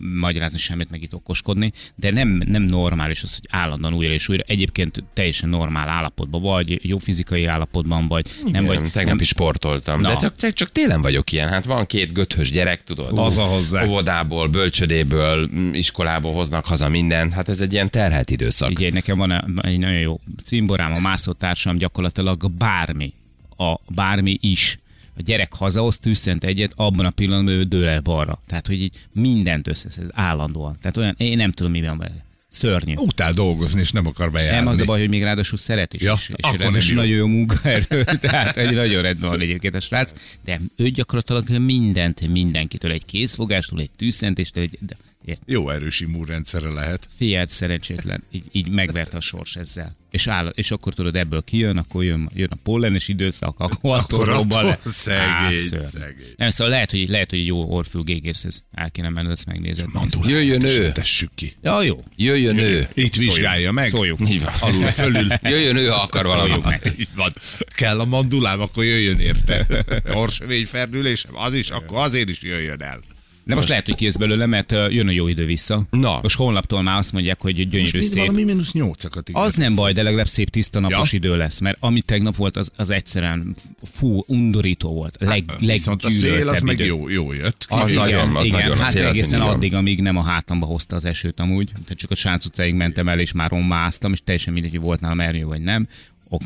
magyarázni 0.00 0.58
semmit, 0.58 0.90
meg 0.90 1.02
itt 1.02 1.14
okoskodni, 1.14 1.72
de 1.94 2.10
nem, 2.10 2.42
nem 2.46 2.62
normális 2.62 3.22
az, 3.22 3.34
hogy 3.34 3.48
állandóan 3.50 3.94
újra 3.94 4.12
és 4.12 4.28
újra, 4.28 4.42
egyébként 4.46 5.04
teljesen 5.14 5.48
normál 5.48 5.88
állapotban 5.88 6.42
vagy, 6.42 6.88
jó 6.88 6.98
fizikai 6.98 7.44
állapotban 7.44 8.08
vagy, 8.08 8.26
nem 8.52 8.64
vagy. 8.64 8.80
Nem, 8.80 8.90
tegnap 8.90 9.12
nem, 9.12 9.20
is 9.20 9.28
sportoltam. 9.28 10.00
Na. 10.00 10.08
De 10.08 10.16
csak, 10.16 10.52
csak 10.52 10.72
télen 10.72 11.02
vagyok 11.02 11.32
ilyen. 11.32 11.48
Hát 11.48 11.64
van 11.64 11.86
két 11.92 12.12
göthös 12.12 12.50
gyerek, 12.50 12.84
tudod. 12.84 13.18
Az 13.18 13.38
a 13.38 13.42
hozzá. 13.42 13.86
Óvodából, 13.86 14.48
bölcsödéből, 14.48 15.48
mm, 15.54 15.74
iskolából 15.74 16.32
hoznak 16.32 16.66
haza 16.66 16.88
mindent. 16.88 17.32
Hát 17.32 17.48
ez 17.48 17.60
egy 17.60 17.72
ilyen 17.72 17.90
terhelt 17.90 18.30
időszak. 18.30 18.70
Ugye 18.70 18.92
nekem 18.92 19.18
van 19.18 19.60
egy 19.62 19.78
nagyon 19.78 19.98
jó 19.98 20.20
cimborám, 20.44 20.92
a 20.92 21.00
mászótársam 21.00 21.76
gyakorlatilag 21.76 22.50
bármi, 22.50 23.12
a 23.56 23.74
bármi 23.88 24.38
is. 24.40 24.78
A 25.16 25.22
gyerek 25.22 25.52
hazahoz 25.54 25.98
tűzszent 25.98 26.44
egyet, 26.44 26.72
abban 26.76 27.06
a 27.06 27.10
pillanatban 27.10 27.54
ő 27.54 27.62
dől 27.62 27.88
el 27.88 28.00
balra. 28.00 28.40
Tehát, 28.46 28.66
hogy 28.66 28.82
így 28.82 28.94
mindent 29.14 29.68
összeszed 29.68 30.06
állandóan. 30.12 30.76
Tehát 30.80 30.96
olyan, 30.96 31.14
én 31.18 31.36
nem 31.36 31.52
tudom, 31.52 31.72
mi 31.72 31.82
van 31.82 31.98
vele. 31.98 32.24
Szörnyű. 32.52 32.94
Utál 32.96 33.32
dolgozni, 33.32 33.80
és 33.80 33.92
nem 33.92 34.06
akar 34.06 34.30
bejárni. 34.30 34.58
Nem 34.58 34.66
az 34.66 34.78
a 34.78 34.84
baj, 34.84 35.00
hogy 35.00 35.08
még 35.08 35.22
ráadásul 35.22 35.58
szeret 35.58 35.94
is, 35.94 36.00
Ja, 36.02 36.14
és, 36.18 36.30
akkor 36.40 36.58
ráadásul 36.58 36.94
nem 36.96 37.04
jó. 37.04 37.10
nagyon 37.10 37.16
jó 37.16 37.26
munkaerő, 37.26 38.04
tehát 38.20 38.56
egy 38.56 38.74
nagyon 38.74 39.02
rendben 39.02 39.30
van 39.30 39.40
egyébként 39.40 39.74
a 39.74 39.80
srác, 39.80 40.12
de 40.44 40.60
ő 40.76 40.88
gyakorlatilag 40.88 41.48
mindent 41.48 42.28
mindenkitől, 42.28 42.90
egy 42.90 43.04
készfogástól, 43.04 43.80
egy 43.80 43.90
tűzszentéstől, 43.96 44.62
egy, 44.62 44.78
ért, 45.24 45.42
Jó 45.46 45.70
erős 45.70 46.00
immunrendszere 46.00 46.68
lehet. 46.68 47.08
figyeld, 47.16 47.48
szerencsétlen, 47.48 48.22
így, 48.30 48.44
így 48.52 48.68
megverte 48.70 49.16
a 49.16 49.20
sors 49.20 49.56
ezzel. 49.56 49.96
És, 50.10 50.26
áll, 50.26 50.52
és 50.54 50.70
akkor 50.70 50.94
tudod, 50.94 51.16
ebből 51.16 51.42
kijön, 51.42 51.76
akkor 51.76 52.04
jön, 52.04 52.30
jön 52.34 52.48
a 52.50 52.56
pollenes 52.62 53.08
időszak, 53.08 53.54
akkor, 53.58 53.96
Akkor 53.98 54.20
akkor 54.20 54.26
robban 54.36 54.64
le. 54.64 54.70
attól 54.70 54.92
szegény, 54.92 55.58
szegény. 55.58 56.34
Nem, 56.36 56.50
szóval 56.50 56.72
lehet, 56.72 56.90
hogy, 56.90 57.08
lehet, 57.08 57.30
hogy 57.30 57.38
egy 57.38 57.46
jó 57.46 57.64
orfülgégész 57.74 58.44
ez. 58.44 58.58
El 58.74 58.90
kéne 58.90 59.08
menned, 59.08 59.30
ezt 59.30 59.46
megnézed. 59.46 59.88
Jöjjön 60.22 60.64
ő. 60.64 60.92
Tessük 60.92 61.30
ki. 61.34 61.54
Ja, 61.62 61.82
jó. 61.82 62.04
Jöjjön 62.16 62.58
ő. 62.58 62.88
Itt 62.94 63.16
vizsgálja 63.16 63.72
meg. 63.72 63.88
Szóljuk. 63.88 64.18
Alul, 64.60 64.86
fölül. 64.88 65.26
Jöjjön 65.52 65.76
ő, 65.76 65.86
ha 65.86 66.02
akar 66.02 66.24
valamit. 66.24 66.92
Itt 66.96 67.10
van. 67.22 67.32
Kell 67.74 68.00
a 68.00 68.04
mandulám, 68.04 68.60
akkor 68.60 68.84
jöjjön 68.84 69.18
érte. 69.18 69.66
Orsövény 70.22 70.66
ferdülésem, 70.66 71.36
az 71.36 71.54
is, 71.54 71.70
akkor 71.70 71.98
azért 71.98 72.28
is 72.28 72.42
jöjjön 72.42 72.82
el. 72.82 73.00
De 73.44 73.54
most 73.54 73.68
lehet, 73.68 73.86
hogy 73.86 73.94
kijössz 73.94 74.16
belőle, 74.16 74.46
mert 74.46 74.70
jön 74.70 75.08
a 75.08 75.10
jó 75.10 75.28
idő 75.28 75.44
vissza. 75.46 75.82
Na. 75.90 76.18
Most 76.22 76.36
holnaptól 76.36 76.82
már 76.82 76.98
azt 76.98 77.12
mondják, 77.12 77.40
hogy 77.40 77.56
Most 77.56 77.70
gyönyörű 77.70 77.98
mind 77.98 78.04
szép. 78.12 78.26
valami 78.26 78.42
mínusz 78.44 78.72
nyolcakat. 78.72 79.30
Az 79.32 79.54
nem 79.54 79.74
baj, 79.74 79.92
de 79.92 80.02
legalább 80.02 80.26
szép 80.26 80.50
tiszta 80.50 80.80
napos 80.80 81.12
Ja. 81.12 81.18
idő 81.18 81.36
lesz, 81.36 81.58
mert 81.60 81.76
ami 81.80 82.00
tegnap 82.00 82.36
volt, 82.36 82.56
az, 82.56 82.70
az 82.76 82.90
egyszerűen 82.90 83.56
fú, 83.82 84.22
undorító 84.26 84.92
volt. 84.92 85.16
Leg, 85.20 85.44
Hát, 85.48 85.60
Viszont 85.60 86.04
a 86.04 86.10
szél 86.10 86.18
az 86.18 86.22
leggyűlöltebb 86.30 86.62
meg 86.62 86.74
idő. 86.78 86.84
jó, 86.84 87.08
jó 87.08 87.32
jött. 87.32 87.66
Az 87.68 87.80
Kicsit. 87.86 87.98
nagyon, 87.98 88.36
az 88.36 88.46
igen, 88.46 88.60
nagyon, 88.60 88.76
hát 88.78 88.90
szél 88.90 89.06
az 89.06 89.12
egészen 89.12 89.40
addig, 89.40 89.74
amíg 89.74 90.00
nem 90.00 90.16
a 90.16 90.22
hátamba 90.22 90.66
hozta 90.66 90.96
az 90.96 91.04
esőt 91.04 91.40
amúgy. 91.40 91.66
Tehát 91.72 91.98
csak 91.98 92.10
a 92.10 92.14
Sánc 92.14 92.44
utcáig 92.44 92.74
mentem 92.74 93.08
el, 93.08 93.18
és 93.20 93.32
már 93.32 93.50
rommáztam, 93.50 94.12
és 94.12 94.20
teljesen 94.24 94.52
mindegy, 94.52 94.70
hogy 94.70 94.80
volt 94.80 95.00
nálam 95.00 95.20
ernyő 95.20 95.44
vagy 95.44 95.60
nem. 95.60 95.88
Ok, 96.28 96.42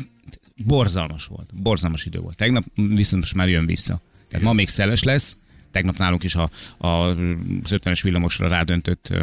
borzalmas 0.65 1.25
volt. 1.25 1.49
Borzalmas 1.53 2.05
idő 2.05 2.19
volt. 2.19 2.35
Tegnap 2.35 2.63
viszont 2.75 3.21
most 3.21 3.33
már 3.35 3.49
jön 3.49 3.65
vissza. 3.65 4.01
Tehát 4.29 4.45
ma 4.45 4.53
még 4.53 4.67
szeles 4.67 5.03
lesz. 5.03 5.37
Tegnap 5.77 5.97
nálunk 5.97 6.23
is 6.23 6.35
a, 6.35 6.49
a, 6.77 6.87
az 6.87 7.15
50-es 7.69 7.99
villamosra 8.03 8.47
rádöntött 8.47 9.13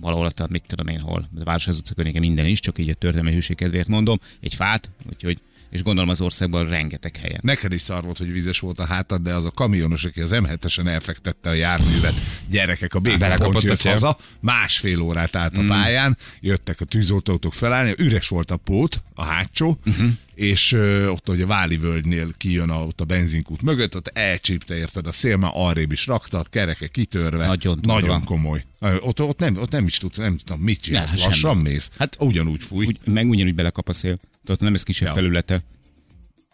valahol 0.00 0.26
ott, 0.26 0.40
a- 0.40 0.46
mit 0.50 0.64
tudom 0.66 0.86
én 0.86 1.00
hol, 1.00 1.28
a 1.40 1.44
Városház 1.44 1.78
utca 1.78 1.94
környéke 1.94 2.18
minden 2.18 2.46
is, 2.46 2.60
csak 2.60 2.78
így 2.78 2.88
a 2.88 2.94
történelmi 2.94 3.32
hűség 3.34 3.56
kedvéért 3.56 3.88
mondom, 3.88 4.18
egy 4.40 4.54
fát, 4.54 4.88
úgyhogy 5.08 5.38
és 5.70 5.82
gondolom 5.82 6.10
az 6.10 6.20
országban 6.20 6.68
rengeteg 6.68 7.16
helyen. 7.16 7.40
Neked 7.42 7.72
is 7.72 7.80
szar 7.80 8.02
volt, 8.04 8.18
hogy 8.18 8.32
vizes 8.32 8.60
volt 8.60 8.78
a 8.78 8.84
hátad, 8.86 9.22
de 9.22 9.34
az 9.34 9.44
a 9.44 9.50
kamionos, 9.50 10.04
aki 10.04 10.20
az 10.20 10.30
M7-esen 10.34 10.88
elfektette 10.88 11.48
a 11.48 11.52
járművet, 11.52 12.20
gyerekek 12.48 12.94
a 12.94 12.98
a 12.98 13.44
jött 13.62 13.76
haza, 14.00 14.18
másfél 14.40 15.00
órát 15.00 15.36
állt 15.36 15.58
Mm. 15.60 15.64
a 15.70 15.74
pályán, 15.74 16.16
jöttek 16.40 16.80
a 16.80 16.84
tűzoltók 16.84 17.52
felállni, 17.52 17.94
üres 17.98 18.28
volt 18.28 18.50
a 18.50 18.56
pót, 18.56 19.02
a 19.14 19.22
hátsó, 19.24 19.78
Mhm. 19.84 20.06
És 20.34 20.72
ö, 20.72 21.06
ott, 21.08 21.26
hogy 21.26 21.40
a 21.40 21.46
Váli 21.46 21.76
völgynél 21.76 22.32
kijön 22.36 22.70
a, 22.70 22.84
ott 22.84 23.00
a 23.00 23.04
benzinkút 23.04 23.62
mögött, 23.62 23.96
ott 23.96 24.08
elcsípte 24.08 24.76
érted 24.76 25.06
a 25.06 25.12
szél, 25.12 25.36
már 25.36 25.50
arrébb 25.54 25.92
is 25.92 26.06
rakta, 26.06 26.46
kereke 26.50 26.86
kitörve. 26.86 27.46
Nagyon 27.46 27.80
durva. 27.80 28.00
Nagyon 28.00 28.24
komoly. 28.24 28.64
Ott, 28.80 29.20
ott, 29.20 29.38
nem, 29.38 29.56
ott 29.56 29.70
nem 29.70 29.86
is 29.86 29.98
tudsz, 29.98 30.16
nem 30.18 30.36
tudom, 30.36 30.60
mit 30.60 30.80
csinálsz, 30.80 31.10
Ne, 31.12 31.16
lassan 31.24 31.32
semmi. 31.32 31.62
mész. 31.62 31.90
Hát- 31.98 32.16
ugyanúgy 32.20 32.62
fúj. 32.62 32.86
Úgy, 32.86 32.98
meg 33.04 33.28
ugyanúgy 33.28 33.54
belekap 33.54 33.88
a 33.88 33.92
szél. 33.92 34.18
Tudod, 34.44 34.60
nem 34.60 34.74
ez 34.74 34.82
kisebb 34.82 35.08
Ja. 35.08 35.14
felülete. 35.14 35.54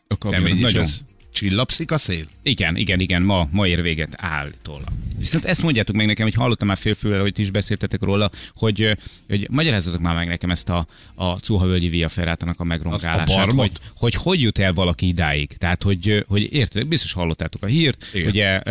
A 0.08 0.16
nem 0.18 0.18
kamion. 0.42 0.58
Nagyon. 0.58 0.82
az. 0.82 1.00
Csillapszik 1.32 1.90
a 1.90 1.98
szél? 1.98 2.24
Igen, 2.42 2.76
igen, 2.76 3.00
igen, 3.00 3.22
ma, 3.22 3.48
ma 3.50 3.66
ér 3.66 3.82
véget 3.82 4.14
állítólag. 4.16 4.88
Viszont 5.18 5.44
ezt 5.44 5.62
mondjátok 5.62 5.96
meg 5.96 6.06
nekem, 6.06 6.24
hogy 6.24 6.34
hallottam 6.34 6.68
már 6.68 6.76
félfülel, 6.76 7.20
hogy 7.20 7.32
ti 7.32 7.42
is 7.42 7.50
beszéltetek 7.50 8.02
róla, 8.02 8.30
hogy, 8.54 8.96
hogy 9.28 9.46
magyarázzatok 9.50 10.00
már 10.00 10.14
meg 10.14 10.28
nekem 10.28 10.50
ezt 10.50 10.68
a, 10.68 10.86
a 11.14 11.32
Cuhavölgyi 11.32 11.88
Via 11.88 12.08
Ferrátának 12.08 12.60
a 12.60 12.64
megrongálását, 12.64 13.26
barmot? 13.26 13.56
hogy, 13.56 13.80
hogy 13.94 14.14
hogy 14.14 14.40
jut 14.40 14.58
el 14.58 14.72
valaki 14.72 15.06
idáig. 15.06 15.52
Tehát, 15.52 15.82
hogy, 15.82 16.24
hogy 16.28 16.52
érted, 16.52 16.86
biztos 16.86 17.12
hallottátok 17.12 17.62
a 17.62 17.66
hírt, 17.66 18.06
Igen. 18.12 18.28
ugye 18.28 18.62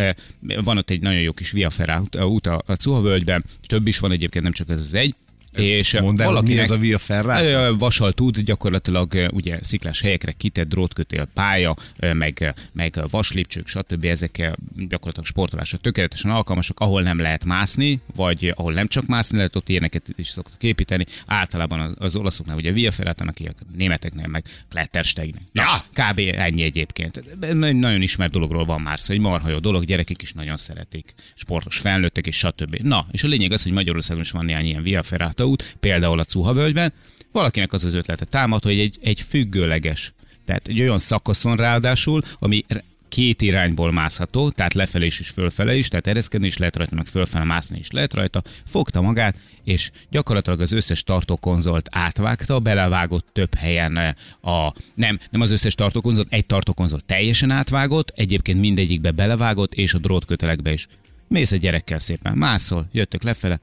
van 0.62 0.76
ott 0.78 0.90
egy 0.90 1.00
nagyon 1.00 1.20
jó 1.20 1.32
kis 1.32 1.50
Via 1.50 1.70
Ferrata 1.70 2.26
út 2.26 2.46
a, 2.46 2.62
a 2.66 2.72
Cuhavölgyben, 2.72 3.44
több 3.66 3.86
is 3.86 3.98
van 3.98 4.12
egyébként, 4.12 4.44
nem 4.44 4.52
csak 4.52 4.68
ez 4.68 4.78
az 4.78 4.94
egy, 4.94 5.14
és 5.58 5.92
Mondd 5.92 6.02
el, 6.02 6.06
hogy 6.06 6.16
mi 6.16 6.24
valakinek- 6.24 6.64
ez 6.64 6.70
a 6.70 6.76
Via 6.78 6.98
Ferrata? 6.98 7.44
Ö, 7.44 7.72
Vasalt 7.78 8.20
út 8.20 8.40
gyakorlatilag 8.44 9.28
ugye 9.32 9.58
sziklás 9.62 10.00
helyekre 10.00 10.32
kitett 10.32 10.68
drótkötél 10.68 11.28
pálya, 11.34 11.76
meg, 12.12 12.54
meg 12.72 13.00
vaslépcsők, 13.10 13.68
stb. 13.68 14.04
Ezek 14.04 14.36
gyakorlatilag 14.76 15.26
sportolásra 15.26 15.78
tökéletesen 15.78 16.30
alkalmasak, 16.30 16.80
ahol 16.80 17.02
nem 17.02 17.18
lehet 17.20 17.44
mászni, 17.44 18.00
vagy 18.16 18.52
ahol 18.56 18.72
nem 18.72 18.86
csak 18.88 19.06
mászni 19.06 19.36
lehet, 19.36 19.56
ott 19.56 19.68
ilyeneket 19.68 20.02
is 20.16 20.26
szoktak 20.26 20.62
építeni. 20.62 21.06
Általában 21.26 21.96
az, 21.98 22.16
olaszoknál 22.16 22.56
ugye 22.56 22.72
Via 22.72 22.90
Ferrata-nak, 22.90 23.36
a 23.48 23.52
németeknél 23.76 24.26
meg 24.26 24.44
Klettersteignek. 24.70 25.42
Na, 25.52 25.62
Ja. 25.62 25.84
Kb. 26.10 26.18
ennyi 26.34 26.62
egyébként. 26.62 27.22
Egy 27.40 27.54
Nagyon 27.56 28.02
ismert 28.02 28.32
dologról 28.32 28.64
van 28.64 28.80
már 28.80 29.00
szó, 29.00 29.14
egy 29.14 29.20
marha 29.20 29.48
jó 29.50 29.58
dolog, 29.58 29.84
gyerekek 29.84 30.22
is 30.22 30.32
nagyon 30.32 30.56
szeretik, 30.56 31.14
sportos 31.34 31.78
felnőttek 31.78 32.26
és 32.26 32.36
stb. 32.36 32.74
Na, 32.82 33.06
és 33.10 33.22
a 33.22 33.28
lényeg 33.28 33.52
az, 33.52 33.62
hogy 33.62 33.72
Magyarországon 33.72 34.22
is 34.22 34.30
van 34.30 34.44
néhány 34.44 34.64
ilyen 34.66 34.82
Via 34.82 35.02
Ferrata 35.02 35.46
út, 35.48 35.76
például 35.80 36.18
a 36.18 36.24
Cuha 36.24 36.52
völgyben, 36.52 36.92
valakinek 37.32 37.72
az 37.72 37.84
az 37.84 37.94
ötlete 37.94 38.24
támad, 38.24 38.62
hogy 38.62 38.78
egy, 38.78 38.98
egy 39.02 39.20
függőleges, 39.20 40.12
tehát 40.46 40.68
egy 40.68 40.80
olyan 40.80 40.98
szakaszon 40.98 41.56
ráadásul, 41.56 42.22
ami 42.38 42.64
két 43.08 43.42
irányból 43.42 43.92
mászható, 43.92 44.50
tehát 44.50 44.74
lefelé 44.74 45.06
is 45.06 45.20
és 45.20 45.28
fölfele 45.28 45.74
is, 45.74 45.88
tehát 45.88 46.06
ereszkedni 46.06 46.46
is 46.46 46.56
lehet 46.56 46.76
rajta, 46.76 46.94
meg 46.94 47.06
fölfele 47.06 47.44
mászni 47.44 47.78
is 47.78 47.90
lehet 47.90 48.14
rajta, 48.14 48.42
fogta 48.64 49.00
magát, 49.00 49.36
és 49.64 49.90
gyakorlatilag 50.10 50.60
az 50.60 50.72
összes 50.72 51.02
tartókonzolt 51.02 51.88
átvágta, 51.90 52.58
belevágott 52.58 53.26
több 53.32 53.54
helyen 53.54 53.98
eh, 53.98 54.14
a, 54.40 54.74
nem, 54.94 55.18
nem 55.30 55.40
az 55.40 55.50
összes 55.50 55.74
tartókonzolt, 55.74 56.26
egy 56.30 56.46
tartókonzolt 56.46 57.04
teljesen 57.04 57.50
átvágott, 57.50 58.12
egyébként 58.14 58.60
mindegyikbe 58.60 59.10
belevágott, 59.10 59.74
és 59.74 59.94
a 59.94 59.98
drótkötelekbe 59.98 60.72
is. 60.72 60.86
Mész 61.28 61.52
a 61.52 61.56
gyerekkel 61.56 61.98
szépen, 61.98 62.36
mászol, 62.36 62.88
jöttök 62.92 63.22
lefele, 63.22 63.60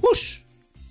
hus, 0.00 0.44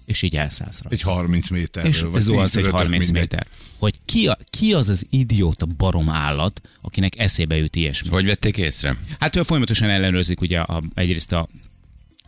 és 0.06 0.22
így 0.22 0.36
elszállsz 0.36 0.82
rajta. 0.82 0.96
Egy 0.96 1.02
30 1.02 1.50
méterről, 1.50 1.92
És 1.92 2.02
vagy 2.02 2.22
zuhansz 2.22 2.52
10 2.52 2.58
egy 2.58 2.64
tök 2.64 2.72
30 2.74 2.92
mindegy. 2.92 3.14
méter. 3.32 3.48
Hogy 3.78 3.94
ki, 4.06 4.28
a, 4.28 4.38
ki 4.50 4.74
az 4.74 4.90
az 4.90 5.06
idióta 5.10 5.66
barom 5.66 6.10
állat, 6.10 6.62
akinek 6.82 7.20
eszébe 7.20 7.56
jut 7.56 7.76
ilyesmi. 7.76 8.10
Hogy 8.10 8.26
vették 8.26 8.58
észre? 8.58 8.98
Hát 9.20 9.36
ő 9.36 9.44
folyamatosan 9.44 9.90
ellenőrzik 9.90 10.42
ugye 10.42 10.60
a, 10.60 10.84
egyrészt 10.94 11.32
a 11.32 11.48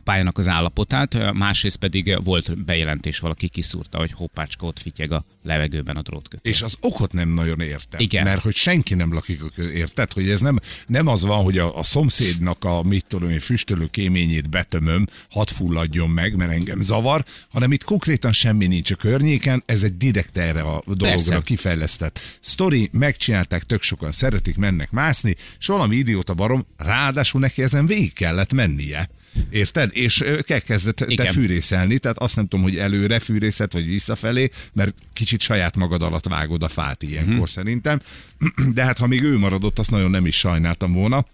pályának 0.08 0.38
az 0.38 0.48
állapotát, 0.48 1.34
másrészt 1.34 1.78
pedig 1.78 2.24
volt 2.24 2.66
bejelentés, 2.66 3.20
valaki 3.20 3.48
kiszúrta, 3.48 3.98
hogy 3.98 4.12
hoppácska 4.12 4.66
ott 4.66 4.80
fityeg 4.80 5.12
a 5.12 5.24
levegőben 5.44 5.96
a 5.96 6.02
drótkötő. 6.02 6.50
És 6.50 6.62
az 6.62 6.78
okot 6.82 7.14
nem 7.14 7.30
nagyon 7.30 7.60
értem. 7.60 8.00
Igen. 8.00 8.24
Mert 8.24 8.42
hogy 8.42 8.56
senki 8.56 8.94
nem 8.94 9.14
lakik, 9.14 9.42
érted? 9.58 10.14
Hogy 10.14 10.30
ez 10.30 10.42
nem, 10.42 10.60
nem 10.88 11.08
az 11.08 11.26
van, 11.26 11.44
hogy 11.44 11.58
a, 11.58 11.78
a 11.78 11.84
szomszédnak 11.84 12.64
a 12.64 12.84
mit 12.84 13.06
tudom 13.08 13.30
én, 13.30 13.40
füstölő 13.40 13.88
kéményét 13.92 14.50
betömöm, 14.50 15.08
hadd 15.30 15.48
fulladjon 15.48 16.10
meg, 16.10 16.36
mert 16.36 16.52
engem 16.52 16.82
zavar, 16.82 17.26
hanem 17.52 17.72
itt 17.72 17.84
konkrétan 17.84 18.32
semmi 18.32 18.68
nincs 18.68 18.92
a 18.92 18.96
környéken, 18.96 19.64
ez 19.66 19.84
egy 19.84 19.98
direkt 19.98 20.38
erre 20.38 20.62
a 20.62 20.82
dologra 20.86 21.08
Persze. 21.08 21.42
kifejlesztett 21.44 22.20
sztori, 22.40 22.90
megcsinálták, 22.92 23.64
tök 23.64 23.82
sokan 23.82 24.12
szeretik, 24.12 24.58
mennek 24.58 24.92
mászni, 24.92 25.36
és 25.60 25.66
valami 25.66 25.96
idióta 25.96 26.34
barom, 26.34 26.66
ráadásul 26.78 27.42
neki 27.42 27.64
ezen 27.64 27.86
végig 27.86 28.14
kellett 28.14 28.54
mennie. 28.54 29.10
Érted? 29.50 29.90
És 29.94 30.24
kezdett 30.66 30.96
te 30.96 31.06
Igen. 31.08 31.34
fűrészelni, 31.34 31.98
tehát 31.98 32.18
azt 32.18 32.36
nem 32.36 32.48
tudom, 32.48 32.66
hogy 32.66 32.78
előre 32.78 33.20
fűrészet, 33.20 33.74
vagy 33.74 33.86
visszafelé, 33.86 34.50
mert 34.74 34.94
kicsit 35.14 35.42
saját 35.42 35.76
magad 35.76 36.02
alatt 36.02 36.26
vágod 36.28 36.64
a 36.64 36.68
fát 36.68 37.04
ilyenkor 37.04 37.34
Mhm. 37.36 37.44
szerintem. 37.44 38.02
De 38.74 38.84
hát 38.84 38.98
ha 38.98 39.08
még 39.08 39.22
ő 39.24 39.38
maradott, 39.38 39.80
azt 39.80 39.92
nagyon 39.92 40.10
nem 40.10 40.26
is 40.26 40.36
sajnáltam 40.38 40.94
volna. 40.94 41.26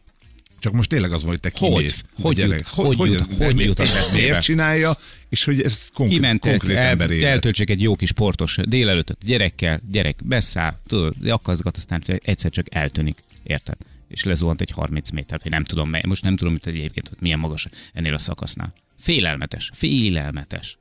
Csak 0.60 0.74
most 0.74 0.90
tényleg 0.90 1.12
az 1.12 1.22
van, 1.22 1.32
hogy 1.32 1.40
te 1.40 1.52
Hogy? 1.58 1.78
kimész. 1.78 2.04
Hogy 2.22 2.42
a 2.42 2.46
jut- 2.46 2.68
hogy 2.68 3.12
jut- 3.12 3.44
hogy 3.44 3.60
jut 3.60 3.80
az? 3.80 4.14
Miért 4.14 4.42
csinálja, 4.42 4.98
és 5.30 5.44
hogy 5.44 5.62
ez 5.62 5.88
konkrét, 5.94 6.20
Kiment, 6.20 6.40
konkrét 6.42 6.76
el, 6.78 6.84
ember 6.84 7.10
élet. 7.12 7.30
eltöltsek 7.32 7.70
egy 7.70 7.82
jó 7.82 7.96
kis 7.96 8.10
sportos 8.10 8.58
délelőttet 8.64 9.18
gyerekkel, 9.26 9.80
gyerek 9.92 10.26
beszáll, 10.26 10.80
tudod, 10.88 11.14
akaszgat, 11.30 11.78
aztán 11.78 12.04
egyszer 12.24 12.52
csak 12.52 12.66
eltűnik, 12.76 13.18
érted? 13.44 13.76
És 14.14 14.24
lezuhant 14.24 14.62
egy 14.62 14.72
30 14.72 15.10
métert, 15.10 15.44
vagy 15.44 15.52
nem 15.52 15.64
tudom, 15.64 15.90
mely- 15.90 16.06
most 16.06 16.24
nem 16.24 16.36
tudom, 16.36 16.58
hogy 16.64 16.76
egyébként 16.76 17.08
hogy 17.08 17.18
milyen 17.22 17.40
magas 17.40 17.68
ennél 17.94 18.14
a 18.14 18.18
szakasznál. 18.18 18.74
Félelmetes, 19.00 19.72
félelmetes. 19.74 20.78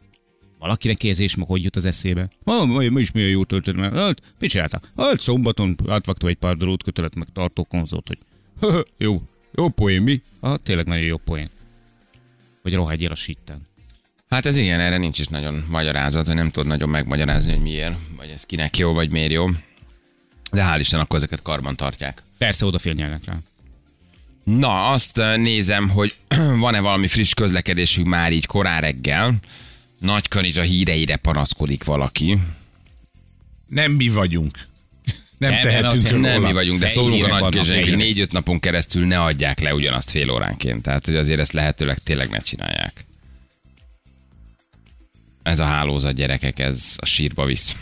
Valakinek 0.59 1.05
érzés, 1.05 1.37
ma 1.37 1.45
hogy 1.45 1.63
jut 1.63 1.77
az 1.77 1.85
eszébe? 1.85 2.29
Ma, 2.45 2.65
ma, 2.65 2.89
ma 2.91 3.01
is 3.01 3.11
milyen 3.11 3.29
jó 3.29 3.45
töltött, 3.45 3.77
mert 3.77 3.95
hát, 3.95 4.23
mit 4.39 4.51
csinálta? 4.51 4.81
Hát 4.97 5.21
szombaton 5.21 5.77
átvágtam 5.89 6.29
egy 6.29 6.37
pár 6.37 6.57
drótkötelet, 6.57 7.15
meg 7.15 7.29
tartókonzót, 7.33 8.07
hogy 8.07 8.19
jó, 9.07 9.23
jó 9.55 9.69
poén, 9.69 10.03
mi? 10.03 10.23
Ah, 10.41 10.59
tényleg 10.63 10.87
nagyon 10.87 11.05
jó 11.05 11.17
poén. 11.17 11.51
Hogy 12.63 12.75
rohadjél 12.75 13.11
a 13.11 13.15
sitten. 13.15 13.61
Hát 14.29 14.47
ez 14.47 14.57
igen, 14.57 14.81
erre 14.81 14.97
nincs 14.97 15.19
is 15.19 15.27
nagyon 15.27 15.65
magyarázat, 15.69 16.27
hogy 16.27 16.35
nem 16.35 16.51
tudod 16.51 16.69
nagyon 16.69 16.89
megmagyarázni, 16.89 17.53
hogy 17.53 17.63
miért, 17.63 17.95
vagy 18.17 18.29
ez 18.29 18.45
kinek 18.45 18.77
jó, 18.79 18.93
vagy 18.93 19.11
miért 19.11 19.33
jó. 19.33 19.47
De 20.51 20.65
hál' 20.65 20.79
Isten, 20.79 21.01
akkor 21.01 21.17
ezeket 21.17 21.43
karban 21.43 21.77
tartják. 21.77 22.23
Persze 22.43 22.67
odafigyelnek 22.67 23.25
rá. 23.25 23.35
Na, 24.45 24.91
azt 24.91 25.17
nézem, 25.37 25.89
hogy 25.89 26.17
van-e 26.65 26.81
valami 26.81 27.07
friss 27.07 27.35
közlekedésünk 27.35 28.07
már 28.07 28.33
így 28.33 28.47
korán 28.47 28.81
reggel. 28.81 29.35
Nagy 29.99 30.29
Kanizsa 30.29 30.63
híreire 30.63 31.17
panaszkodik 31.17 31.85
valaki. 31.85 32.39
Nem 33.67 33.93
mi 33.93 34.09
vagyunk. 34.09 34.59
Nem, 35.39 35.53
Nem, 35.53 35.61
tehetünk 35.63 36.03
nem, 36.03 36.21
Nem 36.21 36.35
róla. 36.35 36.47
mi 36.47 36.53
vagyunk, 36.53 36.81
de 36.81 36.87
szólunk 36.87 37.25
a 37.25 37.39
nagy 37.39 37.53
közönségnek, 37.53 37.89
hogy 37.89 37.97
négy-öt 37.97 38.33
napon 38.33 38.61
keresztül 38.61 39.07
ne 39.07 39.23
adják 39.23 39.61
le 39.61 39.75
ugyanazt 39.75 40.11
fél 40.11 40.31
óránként. 40.31 40.83
Tehát, 40.83 41.07
hogy 41.07 41.17
azért 41.17 41.41
ezt 41.41 41.53
lehetőleg 41.53 41.99
tényleg 41.99 42.29
ne 42.31 42.39
csinálják. 42.39 43.05
Ez 45.43 45.59
a 45.59 45.65
hálózat 45.65 46.15
gyerekek, 46.15 46.59
ez 46.59 46.95
a 46.97 47.05
sírba 47.07 47.45
visz. 47.45 47.77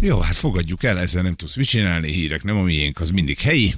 Jó, 0.00 0.18
hát 0.20 0.34
fogadjuk 0.36 0.82
el, 0.84 0.98
ezzel 0.98 1.22
nem 1.22 1.34
tudsz 1.34 1.56
mit 1.56 1.66
csinálni, 1.68 2.12
hírek, 2.12 2.42
nem 2.42 2.56
a 2.56 2.62
miénk, 2.62 3.00
az 3.00 3.10
mindig 3.10 3.38
helyi. 3.38 3.74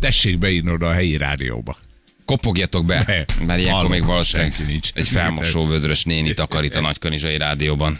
Tessék 0.00 0.38
beírni 0.38 0.70
oda 0.70 0.88
a 0.88 0.92
helyi 0.92 1.16
rádióba. 1.16 1.76
Kopogjatok 2.24 2.84
be, 2.84 2.94
Ne. 3.06 3.44
mert 3.46 3.58
ilyenkor 3.58 3.70
Hallom, 3.72 3.90
még 3.90 4.04
valószínűleg 4.04 4.54
nincs. 4.66 4.90
egy 4.94 5.08
felmosó 5.08 5.66
vödrös 5.66 6.04
néni 6.04 6.34
takarít 6.34 6.74
a 6.74 6.80
nagykanizsai 6.80 7.36
rádióban. 7.36 7.98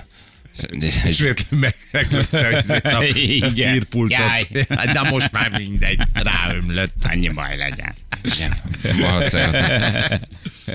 És 1.04 1.18
véletlenül 1.20 1.58
meg, 1.60 1.74
meglökte 1.90 2.78
a 2.96 3.04
Igen. 3.14 3.72
hírpultot. 3.72 4.18
Jaj. 4.18 4.46
De 4.92 5.02
most 5.10 5.32
már 5.32 5.50
mindegy, 5.50 6.00
ráömlött. 6.12 6.94
Annyi 7.08 7.28
baj 7.28 7.56
legyen. 7.56 7.94
Igen, 8.22 8.52
valószínűleg. 9.00 10.20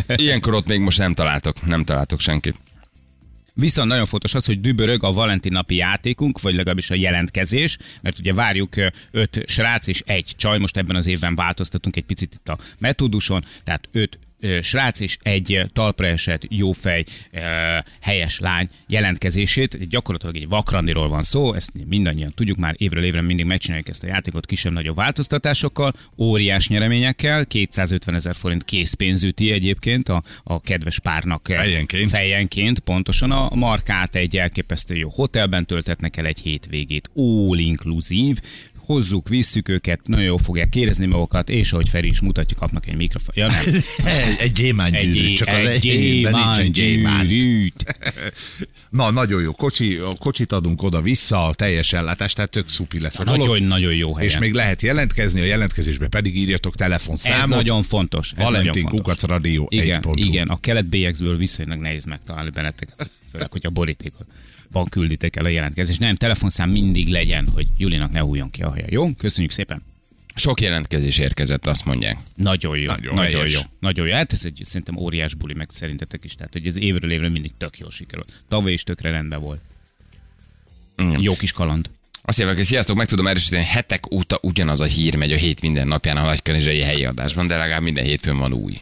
Ilyenkor 0.15 0.53
ott 0.53 0.67
még 0.67 0.79
most 0.79 0.97
nem 0.97 1.13
találtok, 1.13 1.65
nem 1.65 1.83
találtok 1.85 2.19
senkit. 2.19 2.55
Viszont 3.59 3.87
nagyon 3.87 4.05
fontos 4.05 4.33
az, 4.33 4.45
hogy 4.45 4.61
dübörög 4.61 5.03
a 5.03 5.11
Valentin 5.11 5.51
napi 5.51 5.75
játékunk, 5.75 6.41
vagy 6.41 6.53
legalábbis 6.53 6.89
a 6.89 6.95
jelentkezés, 6.95 7.77
mert 8.01 8.19
ugye 8.19 8.33
várjuk 8.33 8.75
öt 9.11 9.43
srác 9.45 9.87
és 9.87 10.03
egy 10.05 10.33
csaj, 10.35 10.59
most 10.59 10.77
ebben 10.77 10.95
az 10.95 11.07
évben 11.07 11.35
változtatunk 11.35 11.95
egy 11.95 12.05
picit 12.05 12.33
itt 12.33 12.49
a 12.49 12.57
metóduson, 12.79 13.45
tehát 13.63 13.87
öt 13.91 14.19
srác 14.61 14.99
és 14.99 15.17
egy 15.21 15.65
talpra 15.73 16.05
esett 16.05 16.41
jófej 16.49 17.05
helyes 18.01 18.39
lány 18.39 18.69
jelentkezését. 18.87 19.89
Gyakorlatilag 19.89 20.35
egy 20.35 20.47
vakrandiról 20.47 21.07
van 21.07 21.23
szó, 21.23 21.53
ezt 21.53 21.71
mindannyian 21.87 22.31
tudjuk 22.35 22.57
már 22.57 22.75
évről 22.77 23.03
évre 23.03 23.21
mindig 23.21 23.45
megcsináljuk 23.45 23.89
ezt 23.89 24.03
a 24.03 24.07
játékot 24.07 24.45
kisebb-nagyobb 24.45 24.95
változtatásokkal, 24.95 25.93
óriás 26.17 26.67
nyereményekkel, 26.67 27.45
250 27.45 28.15
ezer 28.15 28.35
forint 28.35 28.63
készpénz 28.63 29.23
üti 29.23 29.51
egyébként 29.51 30.09
a, 30.09 30.23
a 30.43 30.61
kedves 30.61 30.99
párnak 30.99 31.47
Fejenként. 31.47 32.09
fejenként 32.09 32.79
pontosan 32.79 33.31
a 33.31 33.55
markát 33.55 34.15
egy 34.15 34.37
elképesztő 34.37 34.95
jó 34.95 35.09
hotelben 35.09 35.65
töltetnek 35.65 36.17
el 36.17 36.25
egy 36.25 36.39
hétvégét, 36.39 37.09
all 37.15 37.57
inclusive, 37.57 38.41
hozzuk, 38.87 39.29
visszük 39.29 39.69
őket, 39.69 39.99
nagyon 40.05 40.25
jól 40.25 40.37
fogják 40.37 40.69
kérezni 40.69 41.05
magukat, 41.05 41.49
és 41.49 41.71
ahogy 41.71 41.89
Feri 41.89 42.07
is 42.07 42.21
mutatja, 42.21 42.57
kapnak 42.57 42.87
egy 42.87 42.95
mikrofon. 42.95 43.33
Ja, 43.37 43.47
nem. 43.47 43.81
Egy, 44.39 44.51
gyémántgyűrű, 44.51 45.33
csak 45.33 45.47
az 45.47 45.65
egy 45.65 45.83
nincsen 46.31 46.71
gyémánt. 46.71 47.29
Na, 48.89 49.11
nagyon 49.11 49.41
jó 49.41 49.51
kocsi, 49.51 49.99
kocsit 50.19 50.51
adunk 50.51 50.83
oda-vissza, 50.83 51.45
a 51.45 51.53
teljes 51.53 51.93
ellátás, 51.93 52.33
tehát 52.33 52.49
tök 52.49 52.69
szupi 52.69 52.99
lesz 52.99 53.19
a 53.19 53.23
dolog. 53.23 53.39
Nagyon-nagyon 53.39 53.93
jó 53.93 54.15
helyen. 54.15 54.31
És 54.31 54.39
még 54.39 54.53
lehet 54.53 54.81
jelentkezni, 54.81 55.41
a 55.41 55.43
jelentkezésbe 55.43 56.07
pedig 56.07 56.37
írjatok 56.37 56.75
telefonszámot. 56.75 57.41
ez 57.41 57.47
nagyon 57.47 57.83
fontos. 57.83 58.31
Ez 58.35 58.43
Valentin 58.43 58.83
nagyon. 58.83 58.99
Kukac 58.99 59.21
Radio 59.23 59.65
Igen, 59.69 60.01
1.hu. 60.01 60.13
igen, 60.15 60.47
a 60.47 60.59
kelet 60.59 60.85
bélyegzből 60.85 61.37
viszonylag 61.37 61.79
nehéz 61.79 62.05
megtalálni 62.05 62.49
benneteket, 62.49 63.09
főleg, 63.31 63.51
hogy 63.51 63.65
a 63.65 63.69
borítékot 63.69 64.25
van 64.71 64.85
külditek 64.85 65.35
el 65.35 65.45
a 65.45 65.49
jelentkezést. 65.49 65.99
Nem, 65.99 66.15
telefonszám 66.15 66.69
mindig 66.69 67.07
legyen, 67.07 67.47
hogy 67.53 67.67
Julinak 67.77 68.11
ne 68.11 68.19
hújjon 68.19 68.49
ki 68.49 68.61
a 68.61 68.69
haja. 68.69 68.85
Jó? 68.89 69.13
Köszönjük 69.13 69.51
szépen. 69.51 69.83
Sok 70.35 70.61
jelentkezés 70.61 71.17
érkezett, 71.17 71.67
azt 71.67 71.85
mondják. 71.85 72.17
Nagyon 72.35 72.77
jó, 72.77 72.85
Nagyon 72.85 73.15
nagyon, 73.15 73.31
helyes. 73.39 73.53
jó. 73.53 73.59
Nagyon 73.79 74.07
jó. 74.07 74.13
Hát 74.13 74.33
ez 74.33 74.45
egy 74.45 74.61
szerintem 74.63 74.97
óriás 74.97 75.33
buli, 75.33 75.53
meg 75.53 75.67
szerintetek 75.71 76.23
is. 76.23 76.33
Tehát, 76.35 76.53
hogy 76.53 76.67
ez 76.67 76.77
évről 76.77 77.11
évre 77.11 77.29
mindig 77.29 77.51
tök 77.57 77.77
jól 77.77 77.91
sikerült. 77.91 78.31
Tavaly 78.49 78.71
is 78.71 78.83
tökre 78.83 79.09
rendben 79.09 79.41
volt. 79.41 79.61
Igen. 80.97 81.21
Jó 81.21 81.35
kis 81.35 81.51
kaland. 81.51 81.89
Azt 82.21 82.37
hívják, 82.37 82.55
hogy 82.55 82.65
sziasztok, 82.65 82.97
meg 82.97 83.07
tudom 83.07 83.27
erősíteni, 83.27 83.63
hetek 83.63 84.11
óta 84.13 84.39
ugyanaz 84.41 84.81
a 84.81 84.85
hír 84.85 85.15
megy 85.15 85.31
a 85.31 85.35
hét 85.37 85.61
minden 85.61 85.87
napján 85.87 86.17
a 86.17 86.23
nagykanizsai 86.23 86.81
helyi 86.81 87.05
adásban, 87.05 87.47
de 87.47 87.57
legalább 87.57 87.81
minden 87.81 88.03
hétfőn 88.03 88.37
van 88.37 88.53
új. 88.53 88.81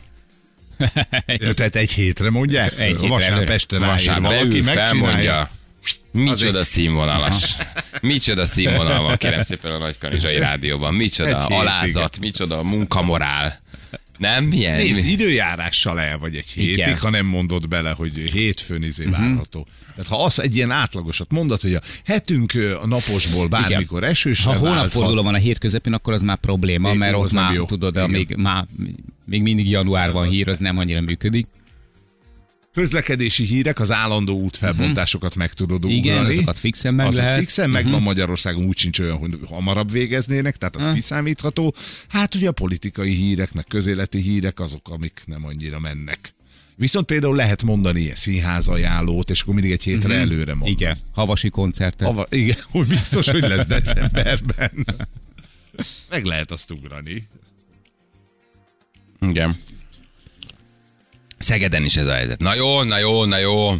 Ja, 1.25 1.53
Tehát 1.53 1.75
egy 1.75 1.91
hétre 1.91 2.29
mondják? 2.29 2.73
Egy 2.73 2.79
Egy 2.79 2.91
hétre 2.91 3.07
Vasárnap 3.07 3.37
előre. 3.37 3.53
este 3.53 3.77
ráír 3.77 3.91
Vasárnap 3.91 4.31
valaki, 4.31 4.61
megcsinálja. 4.61 4.87
felmondja. 4.87 5.49
Micsoda 6.11 6.31
Azért- 6.59 6.65
színvonalas. 6.65 7.55
Micsoda 8.01 8.45
színvonal 8.45 9.01
van, 9.01 9.15
kérem 9.15 9.41
szépen 9.41 9.71
a 9.71 9.77
Nagykanizsai 9.77 10.37
Rádióban. 10.37 10.93
Micsoda 10.93 11.45
Egy 11.45 11.53
alázat, 11.53 12.19
micsoda 12.19 12.63
munkamorál. 12.63 13.63
Nem? 14.17 14.43
Milyen? 14.43 14.75
Nézd, 14.75 15.07
időjárással 15.07 15.99
el 15.99 16.17
vagy 16.17 16.35
egy 16.35 16.47
hétig, 16.47 16.71
Igen. 16.71 16.97
ha 16.97 17.09
nem 17.09 17.25
mondod 17.25 17.67
bele, 17.67 17.89
hogy 17.91 18.11
hétfőn 18.17 18.83
izé 18.83 19.05
várható. 19.05 19.67
Tehát 19.95 20.07
ha 20.07 20.23
az 20.23 20.39
egy 20.41 20.55
ilyen 20.55 20.71
átlagosat 20.71 21.31
mondod, 21.31 21.61
hogy 21.61 21.73
a 21.73 21.81
hetünk 22.05 22.53
a 22.81 22.87
naposból 22.87 23.47
bármikor 23.47 24.03
esősre 24.03 24.51
Ha 24.51 24.57
hónapforduló 24.57 25.23
van 25.23 25.33
a 25.33 25.37
hét 25.37 25.57
közepén, 25.57 25.93
akkor 25.93 26.13
az 26.13 26.21
már 26.21 26.37
probléma, 26.37 26.89
Még 26.89 26.97
mert 26.97 27.15
ott 27.15 27.31
már, 27.31 27.53
jó. 27.53 27.65
tudod, 27.65 27.95
Igen. 27.95 28.09
még, 28.09 28.35
már, 28.37 28.65
még 29.25 29.41
mindig 29.41 29.69
január 29.69 30.11
van 30.11 30.27
hír, 30.27 30.47
az 30.49 30.59
nem 30.59 30.77
annyira 30.77 31.01
működik. 31.01 31.47
Közlekedési 32.75 33.43
hírek, 33.43 33.79
az 33.79 33.91
állandó 33.91 34.39
útfelbontásokat 34.39 35.35
meg 35.35 35.53
tudod 35.53 35.85
ugrani. 35.85 35.97
Mhm. 35.97 36.05
Igen, 36.07 36.25
azokat 36.25 36.57
fixen 36.57 36.93
meg 36.93 37.07
Azok 37.07 37.19
lehet. 37.19 37.35
Mhm. 37.35 37.43
fixen 37.45 37.69
megvan 37.69 38.01
Magyarországon, 38.01 38.65
úgy 38.65 38.77
sincs 38.77 38.99
olyan, 38.99 39.17
hogy 39.17 39.39
hamarabb 39.49 39.91
végeznének, 39.91 40.57
tehát 40.57 40.75
az 40.75 40.93
kiszámítható. 40.93 41.75
Hát 42.07 42.35
ugye 42.35 42.47
a 42.47 42.51
politikai 42.51 43.13
hírek, 43.13 43.53
meg 43.53 43.65
közéleti 43.67 44.19
hírek 44.19 44.59
azok, 44.59 44.89
amik 44.89 45.21
nem 45.25 45.45
annyira 45.45 45.79
mennek. 45.79 46.33
Viszont 46.75 47.05
például 47.05 47.35
lehet 47.35 47.63
mondani 47.63 47.99
ilyen 47.99 48.15
színház 48.15 48.67
ajánlót, 48.67 49.29
és 49.29 49.41
akkor 49.41 49.53
mindig 49.53 49.71
egy 49.71 49.83
hétre 49.83 50.13
előre 50.15 50.53
mondod. 50.53 50.73
Mhm. 50.73 50.81
Igen, 50.81 50.97
havasi 51.11 51.49
koncertet. 51.49 52.07
Ava, 52.07 52.25
igen, 52.29 52.57
hogy 52.71 52.87
biztos, 52.87 53.29
hogy 53.29 53.41
lesz 53.41 53.65
decemberben. 53.65 54.85
Meg 56.09 56.25
lehet 56.25 56.51
azt 56.51 56.71
ugrani. 56.71 57.23
Igen. 59.21 59.55
Szegeden 61.45 61.83
is 61.85 61.95
ez 61.95 62.07
a 62.07 62.13
helyzet. 62.13 62.39
Na 62.39 62.55
jó, 62.55 62.83
na 62.83 62.97
jó, 62.97 63.25
na 63.25 63.37
jó. 63.37 63.73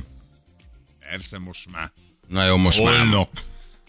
Persze 1.10 1.39
most 1.39 1.65
már. 1.71 1.91
Na 2.28 2.45
jó, 2.45 2.58
most 2.58 2.84
már, 2.84 2.99
Olnok. 2.99 3.30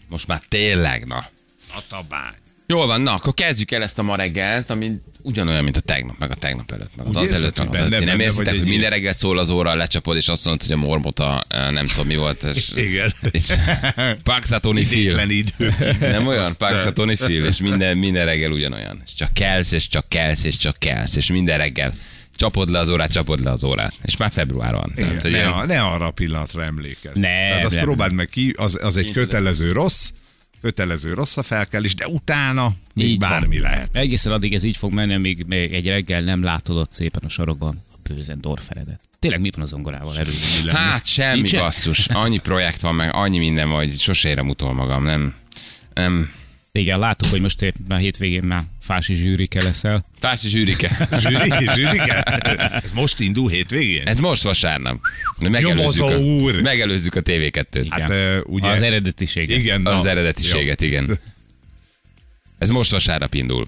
most 0.07 0.27
már 0.27 0.41
tényleg, 0.47 1.05
na. 1.05 1.25
Tatabány. 1.73 2.33
Jól 2.67 2.87
van, 2.87 3.01
na, 3.01 3.13
akkor 3.13 3.33
kezdjük 3.33 3.71
el 3.71 3.83
ezt 3.83 3.99
a 3.99 4.03
ma 4.03 4.15
reggelt, 4.15 4.69
ami 4.69 4.91
ugyanolyan, 5.21 5.63
mint 5.63 5.77
a 5.77 5.79
tegnap, 5.79 6.17
meg 6.17 6.31
a 6.31 6.33
tegnap 6.33 6.71
előtt, 6.71 6.95
meg 6.95 7.07
az 7.07 7.15
Úgy 7.15 7.23
az 7.23 7.33
előtt, 7.33 7.57
meg 7.57 7.69
az 7.69 7.79
előtt. 7.79 8.03
Nem 8.05 8.19
érzitek, 8.19 8.53
hogy 8.53 8.67
minden 8.67 8.89
reggel 8.89 9.13
szól 9.13 9.37
az 9.37 9.49
óra, 9.49 9.75
lecsapod, 9.75 10.15
és 10.15 10.27
azt 10.27 10.45
mondod, 10.45 10.67
hogy 10.67 10.75
a 10.75 10.79
mormota, 10.79 11.45
nem 11.49 11.87
tudom 11.87 12.07
mi 12.07 12.15
volt. 12.15 12.43
És, 12.43 12.71
Igen. 12.87 13.13
és 13.31 13.53
Paxatoni 14.23 14.83
Phil. 14.85 15.19
Nem 15.99 16.27
olyan? 16.27 16.55
Paxatoni 16.57 17.15
Phil, 17.15 17.45
és 17.45 17.57
minden, 17.57 17.97
minden 17.97 18.25
reggel 18.25 18.51
ugyanolyan. 18.51 19.01
És 19.05 19.13
csak 19.13 19.33
kelsz, 19.33 19.71
és 19.71 19.87
csak 19.87 20.09
kelsz, 20.09 20.43
és 20.43 20.57
csak 20.57 20.77
kelsz, 20.79 21.15
és 21.15 21.31
minden 21.31 21.57
reggel 21.57 21.93
csapod 22.37 22.69
le 22.69 22.79
az 22.79 22.89
órát, 22.89 23.11
csapod 23.11 23.39
le 23.43 23.51
az 23.51 23.63
órát. 23.63 23.93
És 24.03 24.17
már 24.17 24.31
február 24.31 24.73
van. 24.73 24.91
Tehát, 24.95 25.09
Igen, 25.11 25.21
hogy 25.21 25.31
ne, 25.31 25.37
ilyen- 25.37 25.51
a- 25.51 25.65
ne 25.65 25.81
arra 25.81 26.05
a 26.05 26.11
pillanatra 26.11 26.63
emlékezz. 26.63 27.15
Ne, 27.15 27.21
Tehát 27.27 27.65
azt 27.65 27.75
nem. 27.75 27.83
próbáld 27.83 28.13
meg 28.13 28.27
ki, 28.27 28.53
az, 28.57 28.79
az 28.81 28.97
egy 28.97 29.11
kötelező 29.11 29.71
rossz, 29.71 30.09
kötelező 30.61 31.13
rossz 31.13 31.37
a 31.37 31.43
felkelés, 31.43 31.95
de 31.95 32.07
utána 32.07 32.71
még 32.93 33.07
Így 33.07 33.19
van. 33.19 33.29
bármi 33.29 33.59
lehet. 33.59 33.89
Egészen 33.91 34.31
addig 34.31 34.53
ez 34.53 34.63
így 34.63 34.77
fog 34.77 34.91
menni, 34.93 35.13
amíg 35.13 35.43
még 35.47 35.73
egy 35.73 35.87
reggel 35.87 36.21
nem 36.21 36.43
látod 36.43 36.77
ott 36.77 36.93
szépen 36.93 37.21
a 37.25 37.29
sarokban 37.29 37.83
a 37.93 37.97
bőzen 38.13 38.41
Dorferedet. 38.41 38.99
Tényleg 39.19 39.41
mi 39.41 39.49
van 39.55 39.61
az 39.61 39.69
zongorával? 39.69 40.13
Hát 40.67 41.05
semmi 41.05 41.35
Nincsen? 41.35 41.59
basszus. 41.61 42.07
Annyi 42.07 42.37
projekt 42.37 42.81
van, 42.81 42.95
meg 42.95 43.09
annyi 43.15 43.37
minden 43.37 43.69
van, 43.69 43.77
hogy 43.77 43.99
sose 43.99 44.29
érem 44.29 44.49
utol 44.49 44.73
magam. 44.73 45.03
Nem, 45.03 45.33
nem. 45.93 46.29
Igen, 46.77 46.99
láttuk, 46.99 47.29
hogy 47.29 47.41
most 47.41 47.61
éppen 47.61 47.85
a 47.89 47.95
hétvégén 47.95 48.43
már 48.43 48.63
fási 48.81 49.13
zsűrike 49.13 49.63
leszel. 49.63 50.05
Társi 50.19 50.49
zsűrike. 50.49 51.07
Zsűri, 51.17 51.69
zsűrike? 51.75 52.21
Ez 52.83 52.91
most 52.91 53.19
indul 53.19 53.49
hétvégén? 53.49 54.07
Ez 54.07 54.19
most 54.19 54.43
vasárnap. 54.43 54.99
Megelőzzük 55.49 56.09
a, 56.09 56.17
úr. 56.19 56.61
megelőzzük 56.61 57.15
a 57.15 57.21
TV2-t. 57.21 57.85
Hát 57.89 58.09
uh, 58.09 58.37
ugye... 58.45 58.67
Az 58.67 58.81
eredetiség. 58.81 59.49
Igen, 59.49 59.81
na, 59.81 59.95
Az 59.95 60.05
eredetiséget, 60.05 60.81
jó. 60.81 60.87
igen. 60.87 61.19
Ez 62.57 62.69
most 62.69 62.91
vasárnap 62.91 63.33
indul. 63.33 63.67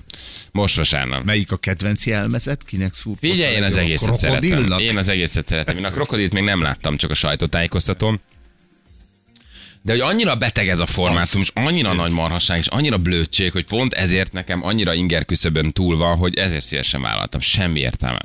Most 0.51 0.75
vasárnap. 0.75 1.23
Melyik 1.23 1.51
a 1.51 1.57
kedvenc 1.57 2.05
jelmezet? 2.05 2.63
Kinek 2.63 2.93
szúrt? 2.93 3.19
Figyelj, 3.19 3.55
én 3.55 3.63
az 3.63 3.75
egészet 3.75 4.17
szeretem. 4.17 4.79
Én 4.79 4.97
az 4.97 5.09
egészet 5.09 5.47
szeretem. 5.47 5.77
Én 5.77 5.85
a 5.85 5.89
krokodilt 5.89 6.33
még 6.33 6.43
nem 6.43 6.61
láttam, 6.61 6.97
csak 6.97 7.09
a 7.09 7.13
sajtótájékoztatón. 7.13 8.19
De 9.81 9.91
hogy 9.91 10.01
annyira 10.01 10.35
beteg 10.35 10.67
ez 10.67 10.79
a 10.79 10.85
formátum, 10.85 11.41
és 11.41 11.51
annyira 11.53 11.93
nagy 11.93 12.11
marhaság, 12.11 12.59
és 12.59 12.67
annyira 12.67 12.97
blödség, 12.97 13.51
hogy 13.51 13.65
pont 13.65 13.93
ezért 13.93 14.31
nekem 14.31 14.65
annyira 14.65 14.93
inger 14.93 15.25
küszöbön 15.25 15.71
túl 15.71 15.97
van, 15.97 16.17
hogy 16.17 16.37
ezért 16.37 16.65
szívesen 16.65 17.01
vállaltam. 17.01 17.39
Semmi 17.39 17.79
értelme. 17.79 18.19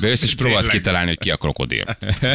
Bejössz 0.00 0.22
és 0.22 0.34
próbáld 0.34 0.60
Tényleg. 0.60 0.76
kitalálni, 0.76 1.08
hogy 1.08 1.18
ki 1.18 1.30
a 1.30 1.36
krokodil. 1.36 1.84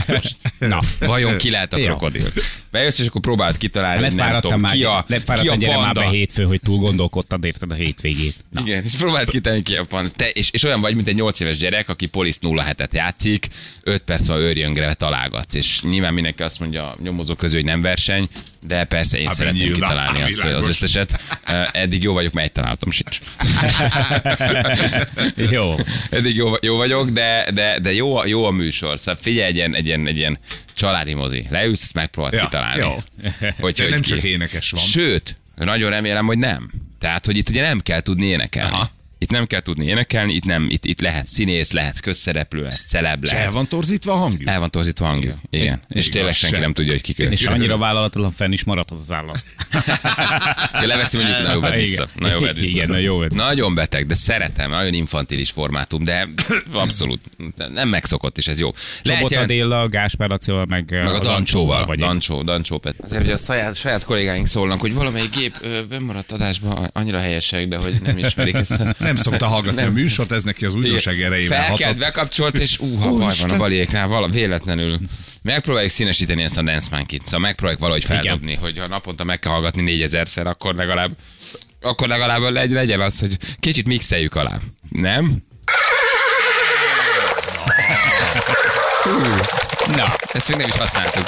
Most, 0.07 0.37
na, 0.59 0.79
vajon 0.99 1.37
ki 1.37 1.49
lehet 1.49 1.73
a 1.73 1.77
krokodil? 1.77 2.27
Bejössz 2.71 2.99
és 2.99 3.07
akkor 3.07 3.21
próbáld 3.21 3.57
kitalálni, 3.57 4.03
hogy 4.03 4.15
nem 4.15 4.39
tudom, 4.39 4.59
már, 4.59 4.71
ki 4.71 4.83
a, 4.83 5.05
ki 5.35 5.47
a 5.47 5.55
gyere 5.55 5.77
már 5.77 5.93
be 5.93 6.01
panda. 6.01 6.09
hétfő, 6.09 6.43
hogy 6.43 6.59
túl 6.59 6.77
gondolkodtad, 6.77 7.43
érted 7.43 7.71
a 7.71 7.75
hétvégét. 7.75 8.35
Na. 8.49 8.61
Igen, 8.65 8.83
és 8.83 8.93
próbáld 8.93 9.29
kitalálni 9.29 9.63
ki 9.63 9.75
a 9.75 9.83
panda. 9.83 10.09
Te, 10.15 10.29
és, 10.29 10.49
és, 10.51 10.63
olyan 10.63 10.81
vagy, 10.81 10.95
mint 10.95 11.07
egy 11.07 11.15
8 11.15 11.39
éves 11.39 11.57
gyerek, 11.57 11.89
aki 11.89 12.05
Polisz 12.05 12.39
07-et 12.41 12.93
játszik, 12.93 13.47
5 13.83 14.01
perc 14.01 14.27
van 14.27 14.37
őrjöngre 14.37 14.93
találgatsz, 14.93 15.53
és 15.53 15.81
nyilván 15.81 16.13
mindenki 16.13 16.43
azt 16.43 16.59
mondja 16.59 16.89
a 16.89 16.95
nyomozók 17.01 17.37
közül, 17.37 17.57
hogy 17.59 17.69
nem 17.69 17.81
verseny, 17.81 18.29
de 18.67 18.83
persze 18.83 19.17
én 19.17 19.25
Hát, 19.27 19.35
szeretném 19.35 19.61
nyilván, 19.63 19.79
kitalálni 19.89 20.21
azt, 20.21 20.43
az 20.43 20.67
összeset. 20.67 21.19
Eddig 21.71 22.03
jó 22.03 22.13
vagyok, 22.13 22.33
mert 22.33 22.47
egy 22.47 22.51
találatom 22.53 22.91
sincs. 22.91 23.19
Jó. 25.51 25.75
Eddig 26.09 26.35
jó, 26.35 26.53
jó 26.61 26.75
vagyok, 26.75 27.09
de, 27.09 27.47
de, 27.53 27.79
de 27.79 27.93
jó, 27.93 28.15
a- 28.15 28.25
jó 28.27 28.45
a 28.45 28.51
műsor. 28.51 28.99
Szóval 28.99 29.17
figyelj, 29.21 29.47
egy 29.47 29.55
ilyen, 29.55 29.75
egy 29.75 29.85
ilyen, 29.85 30.07
egy 30.07 30.17
ilyen 30.17 30.39
családi 30.73 31.13
mozi. 31.13 31.45
Leülsz, 31.49 31.81
ezt 31.83 31.93
megpróbáld 31.93 32.33
Ja, 32.33 32.41
kitalálni. 32.43 32.81
jó. 32.81 33.03
Hogy, 33.59 33.73
De 33.73 33.83
hogy 33.83 33.91
nem 33.91 34.01
ki. 34.01 34.09
csak 34.09 34.23
énekes 34.23 34.69
van. 34.69 34.81
Sőt, 34.81 35.37
nagyon 35.55 35.89
remélem, 35.89 36.25
hogy 36.25 36.37
nem. 36.37 36.71
Tehát, 36.99 37.25
hogy 37.25 37.37
itt 37.37 37.49
ugye 37.49 37.61
nem 37.61 37.79
kell 37.79 38.01
tudni 38.01 38.25
énekelni. 38.25 38.71
Aha. 38.73 38.91
Itt 39.25 39.31
nem 39.31 39.47
kell 39.47 39.61
tudni 39.61 39.85
énekelni, 39.85 40.33
itt, 40.33 40.45
nem, 40.45 40.67
itt, 40.69 40.85
itt 40.85 41.01
lehet 41.01 41.27
színész, 41.27 41.71
lehet 41.71 41.99
közszereplő, 41.99 42.61
lehet 42.61 42.83
celeb, 42.87 43.23
És 43.23 43.29
el 43.29 43.37
lehet. 43.37 43.53
van 43.53 43.67
torzítva 43.67 44.11
a 44.13 44.15
hangjuk? 44.15 44.49
El 44.49 44.59
van 44.59 44.71
torzítva 44.71 45.05
a 45.05 45.09
hangja. 45.09 45.35
Igen. 45.49 45.81
És 45.89 46.01
Igaz, 46.01 46.09
tényleg 46.09 46.33
senki 46.33 46.55
se. 46.55 46.61
nem 46.61 46.73
tudja, 46.73 46.91
hogy 46.91 47.01
ki 47.01 47.23
És 47.29 47.45
annyira 47.45 47.77
vállalatlan 47.77 48.31
fenn 48.31 48.51
is 48.51 48.63
maradhat 48.63 48.99
az 48.99 49.11
állat. 49.11 49.43
Ja, 50.81 50.85
leveszi 50.87 51.17
mondjuk, 51.17 51.41
na 51.41 51.53
jó, 51.53 51.59
vedd 51.59 51.73
vissza. 51.75 52.09
Igen. 52.15 52.29
Na 52.29 52.35
jó, 52.35 52.39
vedd 52.39 52.55
vissza. 52.55 52.75
Igen, 52.75 52.89
na 52.89 52.97
jó, 52.97 53.17
vedd 53.17 53.29
vissza. 53.29 53.43
Nagyon 53.43 53.75
beteg, 53.75 54.05
de 54.05 54.13
szeretem, 54.15 54.69
nagyon 54.69 54.93
infantilis 54.93 55.49
formátum, 55.49 56.03
de 56.03 56.27
abszolút 56.73 57.21
nem 57.73 57.89
megszokott, 57.89 58.37
is 58.37 58.47
ez 58.47 58.59
jó. 58.59 58.73
Lehet 59.03 59.19
Csobot 59.19 59.31
jelent- 59.31 59.49
Adélla, 59.51 59.87
Gáspár 59.89 60.29
Lacival, 60.29 60.65
meg, 60.69 60.89
meg 60.91 61.07
a 61.13 61.19
Dancsóval. 61.19 61.85
vagy 61.85 61.99
Dancsó, 61.99 62.41
Dancsó 62.41 62.77
Pet. 62.77 62.95
Azért, 63.03 63.21
hogy 63.23 63.31
a 63.31 63.37
saját, 63.37 63.75
saját 63.75 64.03
kollégáink 64.03 64.47
szólnak, 64.47 64.79
hogy 64.79 64.93
valamelyik 64.93 65.35
gép 65.35 65.55
ö, 65.61 65.85
bemaradt 65.89 66.31
adásban 66.31 66.89
annyira 66.93 67.19
helyesek, 67.19 67.67
de 67.67 67.77
hogy 67.77 67.95
nem 68.03 68.17
ismerik 68.17 68.55
ezt 68.55 68.71
a... 68.71 68.95
Nem 68.99 69.14
szokta 69.17 69.47
hallgatni 69.47 69.81
a 69.81 69.91
műsort, 69.91 70.31
ez 70.31 70.43
neki 70.43 70.65
az 70.65 70.73
újdonság 70.75 71.21
erejével 71.21 71.57
Felkelt, 71.59 71.81
hatott. 71.81 71.97
bekapcsolt, 71.97 72.57
és 72.57 72.79
ú, 72.79 72.95
ha 72.95 72.99
baj 73.09 73.11
van 73.11 73.21
a 73.21 73.25
Úristen. 73.25 73.57
baliéknál, 73.57 74.07
vala, 74.07 74.27
véletlenül. 74.27 74.97
Megpróbáljuk 75.41 75.91
színesíteni 75.91 76.43
ezt 76.43 76.57
a 76.57 76.61
Dance 76.61 76.87
Monkey-t, 76.91 77.23
szóval 77.25 77.39
megpróbáljuk 77.39 77.81
valahogy 77.81 78.05
feldobni, 78.05 78.49
Igen. 78.51 78.61
hogy 78.63 78.77
ha 78.77 78.87
naponta 78.87 79.23
meg 79.23 79.39
kell 79.39 79.51
hallgatni 79.51 79.81
négyezerszer, 79.81 80.47
akkor 80.47 80.75
legalább 80.75 81.11
akkor 81.81 82.07
legalább 82.07 82.41
legy- 82.41 82.71
legyen 82.71 83.01
az, 83.01 83.19
hogy 83.19 83.37
kicsit 83.59 83.87
mixeljük 83.87 84.35
alá. 84.35 84.57
Nem? 84.89 85.37
Na, 89.87 90.15
Ezt 90.31 90.49
még 90.49 90.57
nem 90.57 90.67
is 90.67 90.75
használtuk. 90.75 91.27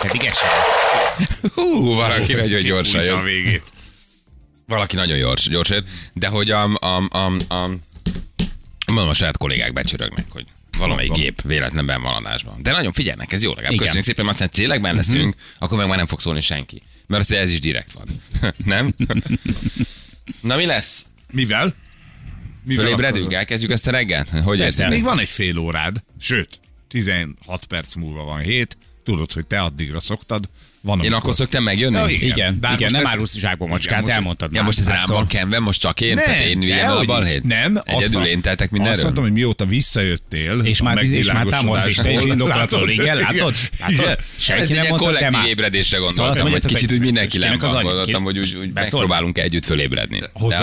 pedig 0.00 0.24
ez 0.24 0.38
sem 0.38 0.48
lesz. 0.48 0.78
Hú, 1.54 1.94
valaki 1.94 2.32
nagyon 2.32 2.62
gyorsan 2.62 3.00
Kifújta 3.00 3.12
a 3.12 3.16
jön. 3.16 3.24
végét. 3.24 3.62
Valaki 4.70 4.96
nagyon 4.96 5.18
gyors, 5.18 5.48
gyors. 5.48 5.72
De 6.14 6.28
hogy 6.28 6.50
a, 6.50 6.64
a, 6.74 7.06
a, 7.10 7.32
a, 7.48 7.66
mondom, 8.86 9.08
a 9.08 9.14
saját 9.14 9.36
kollégák 9.36 9.72
becsörögnek, 9.72 10.24
hogy 10.28 10.46
valamelyik 10.78 11.12
gép 11.12 11.42
véletlenben 11.42 12.02
van 12.02 12.14
adásban. 12.14 12.62
De 12.62 12.72
nagyon 12.72 12.92
figyelnek, 12.92 13.32
ez 13.32 13.42
jó, 13.42 13.48
legalább 13.48 13.72
Igen. 13.72 13.82
köszönjük 13.82 14.06
szépen, 14.06 14.24
mert 14.24 14.36
aztán 14.36 14.50
tényleg 14.54 14.80
benne 14.80 14.96
leszünk, 14.96 15.34
akkor 15.58 15.78
meg 15.78 15.88
már 15.88 15.96
nem 15.96 16.06
fog 16.06 16.20
szólni 16.20 16.40
senki. 16.40 16.82
Mert 17.06 17.22
azért 17.22 17.42
ez 17.42 17.50
is 17.50 17.60
direkt 17.60 17.92
van. 17.92 18.06
nem? 18.64 18.94
Na 20.40 20.56
mi 20.56 20.66
lesz? 20.66 21.06
Mivel? 21.30 21.74
Mivel 22.64 22.84
Fölébredünk, 22.84 23.32
elkezdjük 23.32 23.70
ezt 23.70 23.86
a 23.86 23.90
reggelt? 23.90 24.28
Hogy 24.28 24.58
Persze. 24.58 24.82
érted? 24.82 24.96
Még 24.96 25.06
van 25.06 25.18
egy 25.18 25.28
fél 25.28 25.58
órád, 25.58 26.02
sőt, 26.20 26.60
16 26.88 27.64
perc 27.68 27.94
múlva 27.94 28.24
van 28.24 28.40
hét, 28.40 28.76
tudod, 29.04 29.32
hogy 29.32 29.46
te 29.46 29.60
addigra 29.60 30.00
szoktad. 30.00 30.48
Van, 30.82 30.94
Én 30.98 31.00
amikor- 31.04 31.22
akkor 31.22 31.34
szoktam 31.34 31.62
megjönni? 31.62 31.96
Ja, 31.96 32.08
Igen, 32.08 32.60
De 32.60 32.66
hát 32.66 32.76
igen, 32.76 32.90
most 32.90 32.92
nem 32.92 33.04
ez- 33.04 33.10
árulsz 33.10 33.34
zsákba 33.38 33.64
Igen, 33.64 33.68
macskát, 33.68 34.00
most- 34.00 34.12
elmondtad 34.14 34.52
Ja, 34.52 34.62
most 34.62 34.78
ez 34.78 34.88
rám 34.88 35.04
van 35.06 35.26
kenve, 35.26 35.58
most 35.58 35.80
csak 35.80 36.00
én? 36.00 36.14
Nem, 36.14 36.24
Tehát 36.24 36.44
én 36.44 36.72
el 36.72 36.96
a 36.96 37.04
balhét? 37.04 37.44
Nem, 37.44 37.76
azt 37.76 37.86
Egyedül 38.04 38.24
én 38.24 38.40
teltek 38.40 38.60
Azt 38.60 38.70
mindenről? 38.70 39.02
mondtam, 39.02 39.24
hogy 39.24 39.32
mióta 39.32 39.64
visszajöttél. 39.66 40.60
És 40.62 40.82
már- 40.82 41.02
és 41.02 41.32
már 41.32 41.44
támadsz 41.46 41.86
is, 41.86 41.96
te 41.96 42.10
is. 42.10 42.20
Látod? 42.38 42.88
Igen, 42.88 43.16
látod? 43.16 43.54
Látod? 43.78 43.94
Igen. 43.98 44.18
Senki 44.36 44.72
nem 44.72 44.86
mondta, 44.88 44.96
te 44.98 45.04
kollektív 45.04 45.38
már. 45.38 45.48
ébredésre 45.48 45.96
Szóval 45.96 46.12
gondoltam, 46.14 46.52
azt 46.52 46.62
hogy 46.62 46.72
kicsit 46.72 46.92
úgy 46.92 47.00
mindenki 47.00 47.42
anyja, 47.42 47.82
gondoltam, 47.82 48.22
hogy 48.22 48.38
úgy, 48.38 48.56
megpróbálunk 48.74 49.38
együtt 49.38 49.64
fölébredni. 49.64 50.20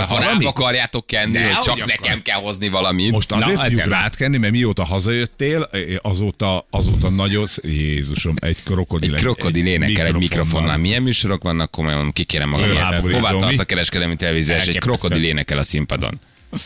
Ha 0.08 0.20
rám 0.20 0.46
akarjátok 0.46 1.08
kenni, 1.08 1.38
hogy 1.38 1.60
csak 1.64 1.86
nekem 1.86 2.22
kell 2.22 2.40
hozni 2.40 2.70
valamit. 2.70 3.12
Most 3.12 3.32
azért 3.32 3.62
fogjuk 3.62 3.80
ezzel 3.80 4.00
rád 4.00 4.16
kenni, 4.16 4.38
mert 4.38 4.52
mióta 4.54 4.84
hazajöttél, 4.86 5.70
azóta, 6.02 6.68
azóta 6.70 7.10
nagyon... 7.10 7.46
Jézusom, 7.64 8.36
egy 8.40 8.58
krokodil. 8.64 9.14
egy 9.16 9.22
krokodil 9.22 9.66
énekel 9.66 10.07
egy 10.08 10.14
mikrofonnal. 10.14 10.44
mikrofonnal. 10.44 10.78
Milyen 10.78 11.02
műsorok 11.02 11.44
vannak? 11.44 11.72
Komolyan 11.72 12.12
kikérem 12.12 12.50
magam. 12.50 13.02
Hová 13.12 13.32
tart 13.32 13.60
a 13.60 13.64
kereskedelmi 13.64 14.16
televízió, 14.16 14.56
és 14.56 14.66
egy 14.66 14.78
krokodil 14.78 15.24
énekel 15.24 15.58
a 15.58 15.64
színpadon. 15.64 16.20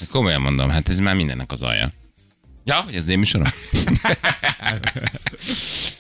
Komolyan 0.09 0.41
mondom, 0.41 0.69
hát 0.69 0.89
ez 0.89 0.99
már 0.99 1.15
mindennek 1.15 1.51
az 1.51 1.61
alja. 1.61 1.91
Ja, 2.63 2.75
hogy 2.75 2.95
ez 2.95 3.07
én 3.07 3.17
műsorom? 3.17 3.47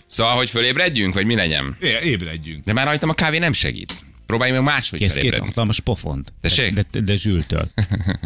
szóval, 0.07 0.35
hogy 0.35 0.49
fölébredjünk, 0.49 1.13
vagy 1.13 1.25
mi 1.25 1.35
legyen? 1.35 1.75
É, 1.79 1.99
Ébredjünk. 2.03 2.63
De 2.63 2.73
már 2.73 2.85
rajtam 2.85 3.09
a 3.09 3.13
kávé 3.13 3.37
nem 3.37 3.53
segít. 3.53 3.93
Próbálj 4.25 4.51
meg 4.51 4.63
máshogy 4.63 4.99
Kész 4.99 5.13
két 5.13 5.37
hatalmas 5.37 5.79
pofont. 5.79 6.33
Tessék? 6.41 6.73
De, 6.73 6.85
de, 6.91 7.01
de 7.01 7.15
zsültől. 7.15 7.71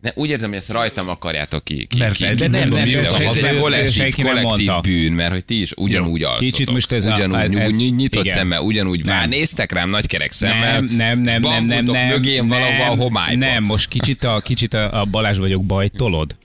De 0.00 0.12
úgy 0.14 0.28
érzem, 0.28 0.48
hogy 0.48 0.58
ezt 0.58 0.70
rajtam 0.70 1.08
akarjátok 1.08 1.64
ki. 1.64 1.86
ki 1.86 1.98
Mert 1.98 2.12
ki, 2.14 2.18
ki- 2.18 2.24
nem, 2.24 2.36
de 2.36 2.48
nem, 2.48 2.70
hogy 2.70 2.78
nem, 2.90 3.04
ez 3.04 3.42
egy 3.42 3.60
kollektív, 3.60 4.16
nem 4.16 4.26
kollektív 4.26 4.70
bűn, 4.82 5.12
mert 5.12 5.30
hogy 5.32 5.44
ti 5.44 5.60
is 5.60 5.72
ugyanúgy 5.76 6.22
alszotok. 6.22 6.48
Kicsit 6.48 6.70
most 6.70 6.92
ez 6.92 7.04
a- 7.04 7.14
ugyanúgy, 7.14 7.54
ez- 7.54 7.76
úgy 7.76 7.94
nyitott 7.94 8.24
igen. 8.24 8.36
szemmel, 8.36 8.60
ugyanúgy. 8.60 9.04
Nem. 9.04 9.16
Már 9.16 9.28
néztek 9.28 9.72
rám 9.72 9.90
nagy 9.90 10.06
kerek 10.06 10.32
szemmel. 10.32 10.80
Nem, 10.80 10.84
nem, 10.84 10.96
nem, 10.96 11.20
nem, 11.20 11.40
nem, 11.40 11.40
bambultok 11.40 11.94
nem. 11.94 12.08
mögém 12.08 12.48
valahol 12.48 13.10
a 13.14 13.28
nem. 13.28 13.38
Nem, 13.38 13.64
most 13.64 13.88
kicsit 13.88 14.24
a, 14.24 14.40
kicsit 14.40 14.74
a, 14.74 15.00
a 15.00 15.04
Balázs 15.04 15.38
vagyok 15.38 15.64
baj, 15.64 15.88
tolod. 15.88 16.36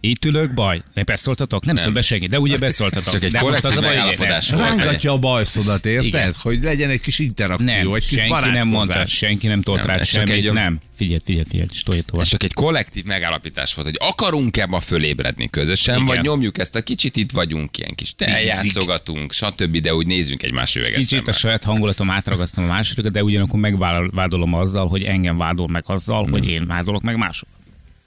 Itt 0.00 0.24
ülök, 0.24 0.54
baj. 0.54 0.82
Ne 0.94 1.02
beszóltatok? 1.02 1.64
Nem, 1.64 1.74
nem. 1.74 1.84
szól 1.84 1.92
be 1.92 2.00
senki, 2.00 2.26
de 2.26 2.40
ugye 2.40 2.58
beszóltatok. 2.68 3.12
Csak 3.12 3.22
egy 3.22 3.30
de 3.30 3.40
most 3.40 3.64
az 3.64 3.76
a 3.76 3.80
baj. 3.80 4.16
Rángatja 4.50 5.12
a 5.12 5.18
bajszodat, 5.18 5.86
érted? 5.86 6.04
Igen. 6.04 6.34
Hogy 6.42 6.62
legyen 6.62 6.90
egy 6.90 7.00
kis 7.00 7.18
interakció, 7.18 7.66
Nem, 7.66 7.92
egy 7.94 8.06
kis 8.06 8.18
senki 8.18 8.50
nem 8.50 8.68
mondta, 8.68 9.06
senki 9.06 9.46
nem 9.46 9.62
tolt 9.62 9.82
csak 9.82 10.04
semmit, 10.04 10.30
egy- 10.32 10.52
nem. 10.52 10.78
Figyelj, 10.96 11.20
figyelj, 11.24 11.44
figyelj, 11.50 11.68
stolj 11.72 12.00
tovább. 12.00 12.22
Ez 12.22 12.28
csak 12.30 12.42
egy 12.42 12.52
kollektív 12.52 13.04
megállapítás 13.04 13.74
volt, 13.74 13.88
hogy 13.88 14.08
akarunk-e 14.08 14.66
ma 14.66 14.80
fölébredni 14.80 15.50
közösen, 15.50 15.94
Igen. 15.94 16.06
vagy 16.06 16.20
nyomjuk 16.20 16.58
ezt 16.58 16.74
a 16.74 16.82
kicsit, 16.82 17.16
itt 17.16 17.30
vagyunk, 17.30 17.78
ilyen 17.78 17.94
kis 17.94 18.14
eljátszogatunk, 18.18 19.32
stb., 19.32 19.76
de 19.80 19.94
úgy 19.94 20.06
nézzünk 20.06 20.42
egymás 20.42 20.74
üveges 20.74 20.94
Kicsit 20.98 21.08
szemmel. 21.08 21.32
a 21.34 21.36
saját 21.36 21.64
hangulatom 21.64 22.10
átragasztom 22.10 22.64
a 22.64 22.66
másodikat, 22.66 23.12
de 23.12 23.22
ugyanakkor 23.24 23.60
megvádolom 23.60 24.54
azzal, 24.54 24.86
hogy 24.88 25.02
engem 25.02 25.36
vádol 25.36 25.68
meg 25.68 25.82
azzal, 25.86 26.22
Hmm. 26.22 26.32
hogy 26.32 26.48
én 26.48 26.66
vádolok 26.66 27.02
meg 27.02 27.16
másokat. 27.16 27.56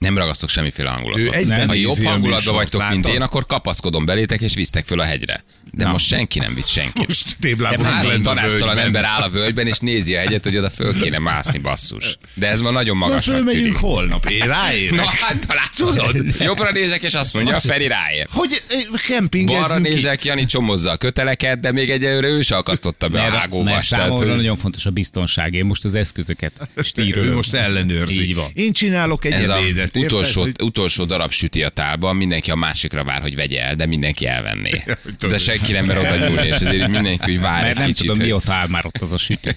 Nem 0.02 0.18
ragasztok 0.18 0.48
semmiféle 0.48 0.90
hangulatot. 0.90 1.34
Ő 1.36 1.64
ha 1.66 1.74
jobb 1.74 2.04
a 2.04 2.08
hangulatban 2.08 2.54
vagytok, 2.54 2.88
mint 2.88 3.04
látod? 3.04 3.14
én, 3.16 3.22
akkor 3.22 3.46
kapaszkodom 3.46 4.04
belétek, 4.04 4.40
és 4.40 4.54
visztek 4.54 4.84
föl 4.86 5.00
a 5.00 5.04
hegyre. 5.04 5.44
De 5.72 5.84
Na. 5.84 5.90
most 5.90 6.06
senki 6.06 6.38
nem 6.38 6.54
visz 6.54 6.68
senkit. 6.68 7.06
Most 7.06 7.36
téblából 7.40 7.84
Három 7.84 8.10
a 8.10 8.20
tanástalan 8.20 8.78
ember 8.78 9.04
áll 9.04 9.20
a 9.22 9.30
völgyben, 9.30 9.66
és 9.66 9.78
nézi 9.78 10.14
a 10.14 10.18
hegyet, 10.18 10.44
hogy 10.44 10.56
oda 10.56 10.70
föl 10.70 11.00
kéne 11.00 11.18
mászni, 11.18 11.58
basszus. 11.58 12.18
De 12.34 12.48
ez 12.48 12.60
ma 12.60 12.70
nagyon 12.70 12.96
Na, 12.98 13.06
magasnak 13.06 13.34
fölmegyünk 13.34 13.64
tűnik. 13.64 13.78
holnap, 13.78 14.30
én 14.30 14.44
ráérek. 14.46 14.94
Na 14.94 15.04
hát, 15.04 15.46
látod? 15.48 16.26
Jobbra 16.40 16.70
nézek, 16.72 17.02
és 17.02 17.14
azt 17.14 17.32
mondja, 17.34 17.60
Feri 17.60 17.86
ráér. 17.86 18.26
Hogy 18.30 18.62
eh, 18.68 18.78
kempingezzünk 19.06 19.68
Balra 19.68 19.80
itt. 19.88 19.94
nézek, 19.94 20.24
Jani 20.24 20.44
csomozza 20.46 20.90
a 20.90 20.96
köteleket, 20.96 21.60
de 21.60 21.72
még 21.72 21.90
egyelőre 21.90 22.28
ő 22.28 22.42
se 22.42 22.56
akasztotta 22.56 23.08
be 23.08 23.18
a 23.18 23.22
Mert, 23.22 23.34
hágóba. 23.34 23.64
mert 23.64 23.84
számomra 23.84 24.26
hogy- 24.26 24.36
nagyon 24.36 24.56
fontos 24.56 24.86
a 24.86 24.90
biztonság. 24.90 25.54
Én 25.54 25.64
most 25.64 25.84
az 25.84 25.94
eszközöket 25.94 26.52
stírölöm. 26.82 27.28
Ő 27.30 27.34
most 27.34 27.54
ellenőrzi. 27.54 28.22
Így 28.22 28.34
van. 28.34 28.46
Én 28.54 28.72
csinálok 28.72 29.24
egy 29.24 29.32
ez 29.32 29.48
ebédet. 29.96 30.12
utolsó, 30.12 30.40
érted? 30.40 30.56
Hogy- 30.56 30.66
utolsó 30.68 31.04
darab 31.04 31.30
süti 31.32 31.62
a 31.62 31.68
tálban, 31.68 32.16
mindenki 32.16 32.50
a 32.50 32.54
másikra 32.54 33.04
vár, 33.04 33.20
hogy 33.22 33.34
vegye 33.34 33.62
el, 33.62 33.74
de 33.74 33.86
mindenki 33.86 34.26
elvenné. 34.26 34.82
hogy 35.20 35.30
De 35.30 35.38
senki 35.38 35.72
nem 35.72 35.84
mer 35.84 35.98
oda 35.98 36.16
nyúlni, 36.28 36.46
és 36.46 36.54
ezért 36.54 36.88
mindenki 36.88 37.32
úgy 37.32 37.40
vár 37.40 37.62
Mert 37.62 37.72
egy 37.72 37.78
nem 37.78 37.86
kicsit, 37.86 38.00
tudom, 38.00 38.16
hogy, 38.16 38.26
mióta 38.26 38.52
áll 38.52 38.68
már 38.68 38.86
ott 38.86 38.98
az 38.98 39.12
a 39.12 39.18
sütő. 39.18 39.56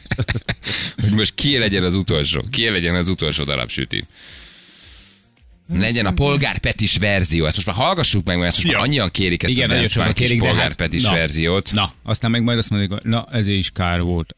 hogy 1.01 1.11
most 1.11 1.35
ki 1.35 1.57
legyen 1.57 1.83
az 1.83 1.95
utolsó, 1.95 2.43
ki 2.51 2.69
legyen 2.69 2.95
az 2.95 3.09
utolsó 3.09 3.43
darab 3.43 3.69
süti. 3.69 4.03
Legyen 5.73 6.05
a 6.05 6.11
polgárpetis 6.11 6.97
verzió. 6.97 7.45
Ezt 7.45 7.55
most 7.55 7.67
már 7.67 7.75
hallgassuk 7.75 8.25
meg, 8.25 8.37
mert 8.37 8.47
ezt 8.47 8.57
most 8.57 8.69
Ja. 8.69 8.77
már 8.79 8.87
annyian 8.87 9.11
kérik 9.11 9.43
ezt 9.43 9.53
Igen, 9.53 9.69
a 9.69 9.73
Dance 9.73 10.13
kérik, 10.13 10.39
de 10.39 10.45
hát, 10.45 10.53
polgárpetis 10.55 11.03
na, 11.03 11.11
verziót. 11.13 11.71
Na, 11.71 11.93
aztán 12.03 12.31
meg 12.31 12.43
majd 12.43 12.57
azt 12.57 12.69
mondjuk, 12.69 12.91
hogy 12.91 13.01
na, 13.03 13.27
ezért 13.31 13.57
is 13.57 13.69
kár 13.73 14.01
volt. 14.01 14.35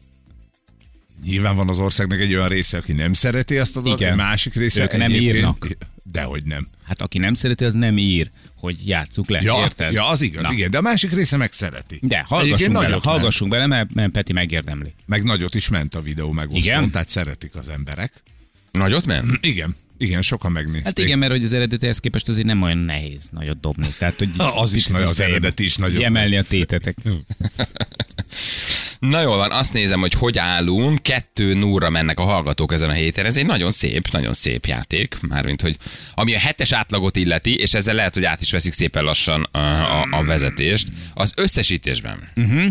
Nyilván 1.25 1.56
van 1.56 1.69
az 1.69 1.80
országnak 1.80 2.19
egy 2.19 2.34
olyan 2.34 2.47
része, 2.47 2.77
aki 2.77 2.93
nem 2.93 3.13
szereti 3.13 3.58
azt 3.58 3.75
a 3.75 3.82
dolgot, 3.82 3.99
Igen. 3.99 4.12
egy 4.12 4.17
másik 4.17 4.53
része 4.53 4.84
Ők 4.84 4.97
nem 4.97 5.12
írnak. 5.12 5.67
Dehogy 6.03 6.43
nem. 6.43 6.67
Hát 6.84 7.01
aki 7.01 7.17
nem 7.17 7.34
szereti, 7.34 7.63
az 7.63 7.73
nem 7.73 7.97
ír, 7.97 8.30
hogy 8.56 8.88
játsszuk 8.88 9.30
le, 9.30 9.41
Ja, 9.41 9.58
érted? 9.60 9.93
ja, 9.93 10.08
az 10.08 10.21
igaz, 10.21 10.43
Na. 10.43 10.53
igen, 10.53 10.71
de 10.71 10.77
a 10.77 10.82
másik 10.82 11.12
része 11.12 11.38
meg 11.38 11.51
szereti. 11.51 11.99
De 12.01 12.15
Egyébként 12.15 12.27
hallgassunk 12.27 12.73
bele, 12.73 12.99
hallgassunk 13.03 13.51
bele, 13.51 13.67
mert, 13.67 13.93
mert 13.93 14.12
Peti 14.12 14.34
megérdemli. 14.34 14.93
Meg 15.06 15.23
nagyot 15.23 15.56
is 15.56 15.69
ment 15.69 15.95
a 15.95 16.01
videó 16.01 16.32
megosztón, 16.32 16.62
Igen? 16.62 16.91
tehát 16.91 17.08
szeretik 17.08 17.56
az 17.56 17.69
emberek. 17.69 18.23
Nagyot 18.71 19.06
nem? 19.06 19.38
Igen, 19.41 19.75
igen, 19.97 20.21
sokan 20.21 20.51
megnézték. 20.51 20.86
Hát 20.86 20.99
igen, 20.99 21.17
mert 21.17 21.32
hogy 21.32 21.43
az 21.43 21.53
eredetihez 21.53 21.99
képest 21.99 22.27
azért 22.27 22.47
nem 22.47 22.62
olyan 22.62 22.77
nehéz 22.77 23.30
nagyot 23.32 23.60
dobni. 23.60 23.88
Tehát, 23.97 24.17
hogy 24.17 24.30
az 24.63 24.73
is 24.73 24.86
nagy, 24.86 25.01
az 25.01 25.19
eredeti 25.19 25.63
is 25.63 25.75
nagyobb. 25.75 26.03
Emelni 26.03 26.38
a 26.38 26.43
tétetek. 26.43 26.97
Na 28.99 29.21
jól 29.21 29.38
van, 29.38 29.51
azt 29.51 29.73
nézem, 29.73 29.99
hogy 29.99 30.13
hogy 30.13 30.38
állunk. 30.38 31.03
Kettő 31.03 31.53
núra 31.53 31.89
mennek 31.89 32.19
a 32.19 32.23
hallgatók 32.23 32.73
ezen 32.73 32.89
a 32.89 32.93
héten. 32.93 33.25
Ez 33.25 33.38
egy 33.38 33.45
nagyon 33.45 33.71
szép, 33.71 34.07
nagyon 34.12 34.33
szép 34.33 34.65
játék. 34.65 35.17
Mármint, 35.27 35.62
hogy 35.62 35.77
ami 36.13 36.36
a 36.36 36.39
hetes 36.39 36.71
átlagot 36.71 37.17
illeti, 37.17 37.55
és 37.60 37.73
ezzel 37.73 37.95
lehet, 37.95 38.13
hogy 38.13 38.23
át 38.23 38.41
is 38.41 38.51
veszik 38.51 38.73
szépen 38.73 39.03
lassan 39.03 39.43
a, 39.51 39.57
a, 39.60 40.07
a 40.12 40.23
vezetést. 40.23 40.88
Az 41.13 41.33
összesítésben. 41.36 42.29
Uh-huh. 42.36 42.65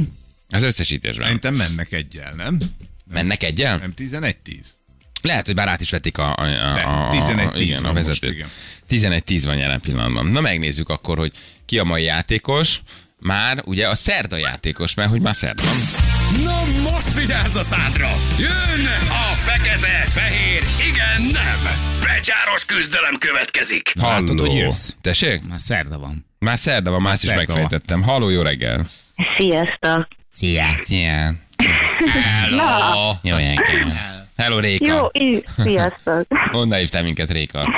Az 0.50 0.62
összesítésben. 0.62 1.24
Szerintem 1.24 1.54
mennek 1.54 1.92
egyel, 1.92 2.32
nem? 2.36 2.58
Mennek 3.12 3.42
egyel? 3.42 3.76
Nem 3.76 3.92
11-10. 3.96 4.32
Lehet, 5.22 5.46
hogy 5.46 5.54
bár 5.54 5.68
át 5.68 5.80
is 5.80 5.90
vették 5.90 6.18
a, 6.18 6.34
a, 6.36 6.42
a, 6.44 7.06
a, 7.06 7.10
11-10 7.10 7.52
igen, 7.56 7.78
a 7.78 7.82
van 7.82 7.92
most, 7.92 8.06
vezetőt. 8.06 8.32
igen. 8.32 8.48
11-10 8.90 9.42
van 9.44 9.56
jelen 9.56 9.80
pillanatban. 9.80 10.26
Na 10.26 10.40
megnézzük 10.40 10.88
akkor, 10.88 11.18
hogy 11.18 11.32
ki 11.64 11.78
a 11.78 11.84
mai 11.84 12.02
játékos. 12.02 12.80
Már 13.18 13.62
ugye 13.64 13.88
a 13.88 13.94
szerda 13.94 14.36
játékos, 14.36 14.94
mert 14.94 15.10
hogy 15.10 15.20
már 15.20 15.34
szerda 15.34 15.62
van. 15.62 16.05
Na 16.44 16.90
most 16.90 17.14
vigyázz 17.14 17.56
a 17.56 17.62
szádra! 17.62 18.08
Jön 18.38 18.86
a 19.08 19.24
fekete, 19.46 20.04
fehér, 20.08 20.62
igen, 20.90 21.22
nem! 21.32 21.72
Becsáros 22.00 22.64
küzdelem 22.64 23.14
következik! 23.18 23.92
Látod, 23.94 24.40
hogy 24.40 24.56
jössz? 24.56 24.90
Tessék? 25.00 25.48
Már 25.48 25.60
szerda 25.60 25.98
van. 25.98 26.26
Már 26.38 26.58
szerda 26.58 26.90
van, 26.90 27.02
már 27.02 27.12
ezt 27.12 27.22
is 27.22 27.28
szerda 27.28 27.44
megfejtettem. 27.46 28.02
Halló, 28.02 28.28
jó 28.28 28.42
reggel. 28.42 28.86
Sziasztok! 29.38 30.08
Szia. 30.30 30.64
Szia. 30.80 31.30
Hello. 32.12 33.12
Jó 33.22 33.36
reggel. 33.36 34.26
Hello, 34.36 34.58
Réka. 34.58 34.86
Jó, 34.86 35.06
í- 35.26 35.44
sziasztok! 35.58 36.26
Honnan 36.52 36.78
hívtál 36.78 37.02
minket, 37.02 37.30
Réka? 37.30 37.68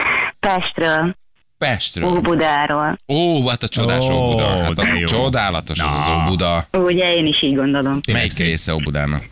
Pestről, 0.41 1.17
Pestről. 1.59 2.09
Óbudáról. 2.09 2.99
Ó, 3.09 3.49
hát 3.49 3.63
a 3.63 3.69
csodás 3.69 4.09
Ó, 4.09 4.13
Óbuda. 4.15 4.63
Hát 4.63 4.79
az 4.79 4.89
jó. 4.89 5.07
csodálatos 5.07 5.81
az 5.81 5.93
az 5.93 6.07
Na. 6.07 6.23
Óbuda. 6.23 6.67
Ugye 6.73 7.13
én 7.13 7.27
is 7.27 7.43
így 7.43 7.55
gondolom. 7.55 8.01
Melyik 8.13 8.37
része 8.37 8.75
Óbudának? 8.75 9.25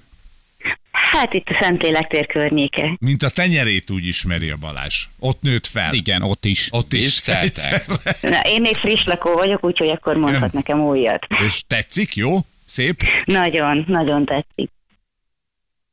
Hát 0.90 1.32
itt 1.34 1.46
a 1.48 1.58
Szentlélek 1.60 2.08
tér 2.08 2.26
környéke. 2.26 2.96
Mint 2.98 3.22
a 3.22 3.28
tenyerét 3.30 3.90
úgy 3.90 4.06
ismeri 4.06 4.50
a 4.50 4.56
Balázs. 4.56 5.04
Ott 5.18 5.42
nőtt 5.42 5.66
fel. 5.66 5.94
Igen, 5.94 6.22
ott 6.22 6.44
is. 6.44 6.68
Ott 6.72 6.92
is. 6.92 7.26
Egyszer. 7.28 7.82
Na, 8.20 8.40
én 8.40 8.60
még 8.60 8.76
friss 8.76 9.04
lakó 9.04 9.32
vagyok, 9.32 9.64
úgyhogy 9.64 9.88
akkor 9.88 10.16
mondhat 10.16 10.40
Nem. 10.40 10.50
nekem 10.52 10.80
újat. 10.80 11.26
És 11.46 11.62
tetszik, 11.66 12.16
jó? 12.16 12.38
Szép? 12.64 13.02
Nagyon, 13.24 13.84
nagyon 13.88 14.24
tetszik. 14.24 14.70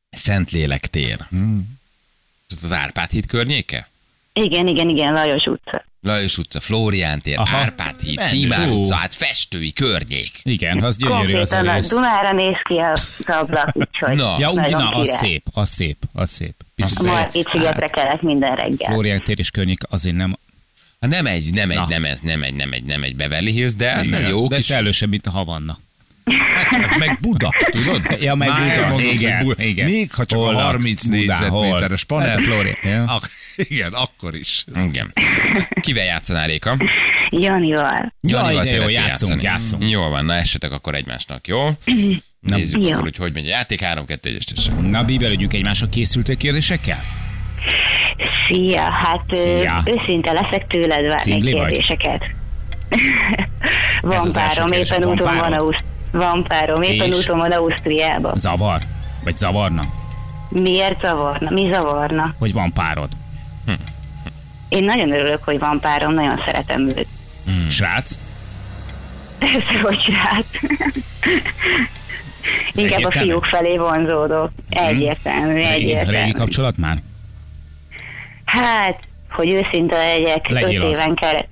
Szentlélek 0.10 0.88
tér. 0.88 1.18
Ez 2.50 2.64
Az 2.64 2.74
Árpád 2.74 3.10
híd 3.10 3.26
környéke? 3.26 3.90
Igen, 4.34 4.68
igen, 4.68 4.90
igen, 4.90 5.14
Lajos 5.14 5.44
utca. 5.46 5.86
Lajos 6.04 6.38
utca, 6.38 6.60
Flórián 6.60 7.20
tér, 7.22 7.38
Aha. 7.38 7.58
Árpád 7.58 7.96
híd, 8.02 8.54
Hú. 8.54 8.80
utca, 8.80 8.96
hát 8.96 9.14
festői 9.14 9.74
környék. 9.74 10.32
Igen, 10.44 10.84
az 10.84 10.98
gyönyörű 10.98 11.34
az 11.34 11.52
a. 11.52 11.80
Dunára 11.90 12.32
néz 12.32 12.56
ki 12.64 12.78
az 12.94 13.24
ablak, 13.28 13.70
úgyhogy 13.74 14.16
Na. 14.18 14.36
Ja, 14.40 14.52
úgy, 14.52 14.70
na, 14.72 14.90
az 14.90 15.10
szép, 15.18 15.46
az 15.54 15.70
szép, 15.70 15.98
az 16.14 16.32
szép. 16.32 16.54
Picit. 16.76 17.06
Margit 17.06 17.50
szigetre 17.52 17.88
kelek 17.88 18.22
minden 18.22 18.56
reggel. 18.56 18.92
Flórián 18.92 19.22
tér 19.24 19.40
és 19.40 19.50
környék 19.50 19.82
azért 19.90 20.16
nem, 20.16 20.36
Ha 21.00 21.08
nem 21.08 21.26
egy, 21.26 21.54
nem 21.54 21.70
egy, 21.72 21.78
Na. 21.78 21.86
nem 21.90 22.06
ez, 22.06 22.20
nem 22.20 22.44
egy, 22.44 22.54
nem 22.54 22.74
egy, 22.74 22.84
nem 22.84 23.04
egy 23.04 23.16
Beverly 23.16 23.52
Hills, 23.52 23.76
de 23.76 23.90
hát 23.90 24.04
Igen. 24.04 24.30
jó 24.30 24.48
de 24.48 24.56
kis... 24.56 24.66
szellősebb, 24.66 25.10
mint 25.10 25.28
a 25.28 25.32
Havanna. 25.32 25.78
Meg 27.00 27.18
Buda, 27.22 27.50
tudod? 27.72 28.02
Ja, 28.20 28.36
meg 28.36 28.48
Már 28.48 28.76
Buda, 28.76 28.88
mondod, 28.88 29.06
hogy 29.06 29.22
igen, 29.22 29.44
Buda. 29.44 29.64
igen. 29.64 29.90
Még 29.90 30.12
ha 30.14 30.26
csak 30.26 30.40
Hol 30.40 30.50
a 30.50 30.52
laksz? 30.52 30.66
30 30.66 31.06
Budán, 31.06 31.20
négyzetméteres 31.20 32.04
panel. 32.04 32.28
Hát, 32.28 32.42
Flórián, 32.42 32.78
ja. 32.84 33.04
Ak- 33.04 33.30
igen, 33.56 33.94
akkor 33.94 34.36
is. 34.36 34.66
Igen. 34.86 35.14
Kivel 35.82 36.04
játszanál, 36.06 36.48
Réka? 36.48 36.78
Janival. 37.30 38.14
Janival 38.22 38.64
de 38.64 38.76
jó, 38.76 38.90
játszunk, 38.90 39.42
játszani. 39.42 39.42
játszunk. 39.44 39.90
Jó 39.92 40.10
van, 40.10 40.26
na 40.26 40.34
essetek 40.34 40.72
akkor 40.72 40.96
egymásnak, 40.96 41.48
jó? 41.48 41.60
Nézzük 42.40 42.82
Jó. 42.82 42.88
akkor, 42.88 43.02
hogy 43.02 43.18
hogy 43.18 43.34
megy 43.34 43.46
a 43.46 43.50
játék. 43.50 43.82
3 43.82 44.06
2 44.06 44.30
1 44.30 44.44
tessék. 44.56 44.80
Na, 44.90 45.04
bíbelődjünk 45.04 45.54
egymásra 45.54 45.90
készültek 45.90 46.38
kérdésekkel? 46.38 47.04
Szia, 48.48 48.92
hát 48.92 49.28
Szia. 49.28 49.84
őszinte 49.86 50.32
leszek 50.32 50.68
tőled 50.68 51.08
várni 51.14 51.42
kérdéseket. 51.42 52.24
Van 54.02 54.32
párom, 54.34 54.72
éppen 54.72 55.02
Van 55.02 55.12
úton 55.12 55.26
van, 55.28 55.38
párod? 55.40 55.60
Auszt- 55.60 55.84
van 56.12 56.44
párom, 56.44 56.82
éppen 56.82 57.08
És? 57.08 57.16
úton 57.16 57.38
van 57.38 57.52
Ausztriába. 57.52 58.34
Zavar? 58.36 58.82
Vagy 59.24 59.38
zavarna? 59.38 59.84
Miért 60.50 61.02
zavarna? 61.02 61.50
Mi 61.50 61.70
zavarna? 61.74 62.36
Hogy 62.40 62.54
van 62.54 62.74
párod? 62.74 63.10
Én 64.74 64.84
nagyon 64.84 65.12
örülök, 65.12 65.44
hogy 65.44 65.60
van 65.60 65.80
párom, 65.80 66.14
nagyon 66.14 66.42
szeretem 66.46 66.88
őt. 66.88 67.08
Srác? 67.70 68.18
Persze, 69.40 69.80
hogy 69.82 70.00
srác. 70.02 70.46
Inkább 72.74 72.92
a 72.92 72.96
egyértelmű? 72.96 73.28
fiúk 73.30 73.46
felé 73.46 73.78
vonzódok. 73.78 74.52
Egyértelmű, 74.70 75.54
Régi, 75.54 75.68
egyértelmű. 75.68 76.12
régi 76.20 76.32
kapcsolat 76.32 76.78
már? 76.78 76.98
Hát, 78.46 79.00
hogy 79.30 79.54
őszinte 79.54 79.98
legyek, 79.98 80.48
öt 80.50 80.62
Legyél 80.62 80.82
az. 80.82 80.96
éven, 81.00 81.16
kere- 81.16 81.48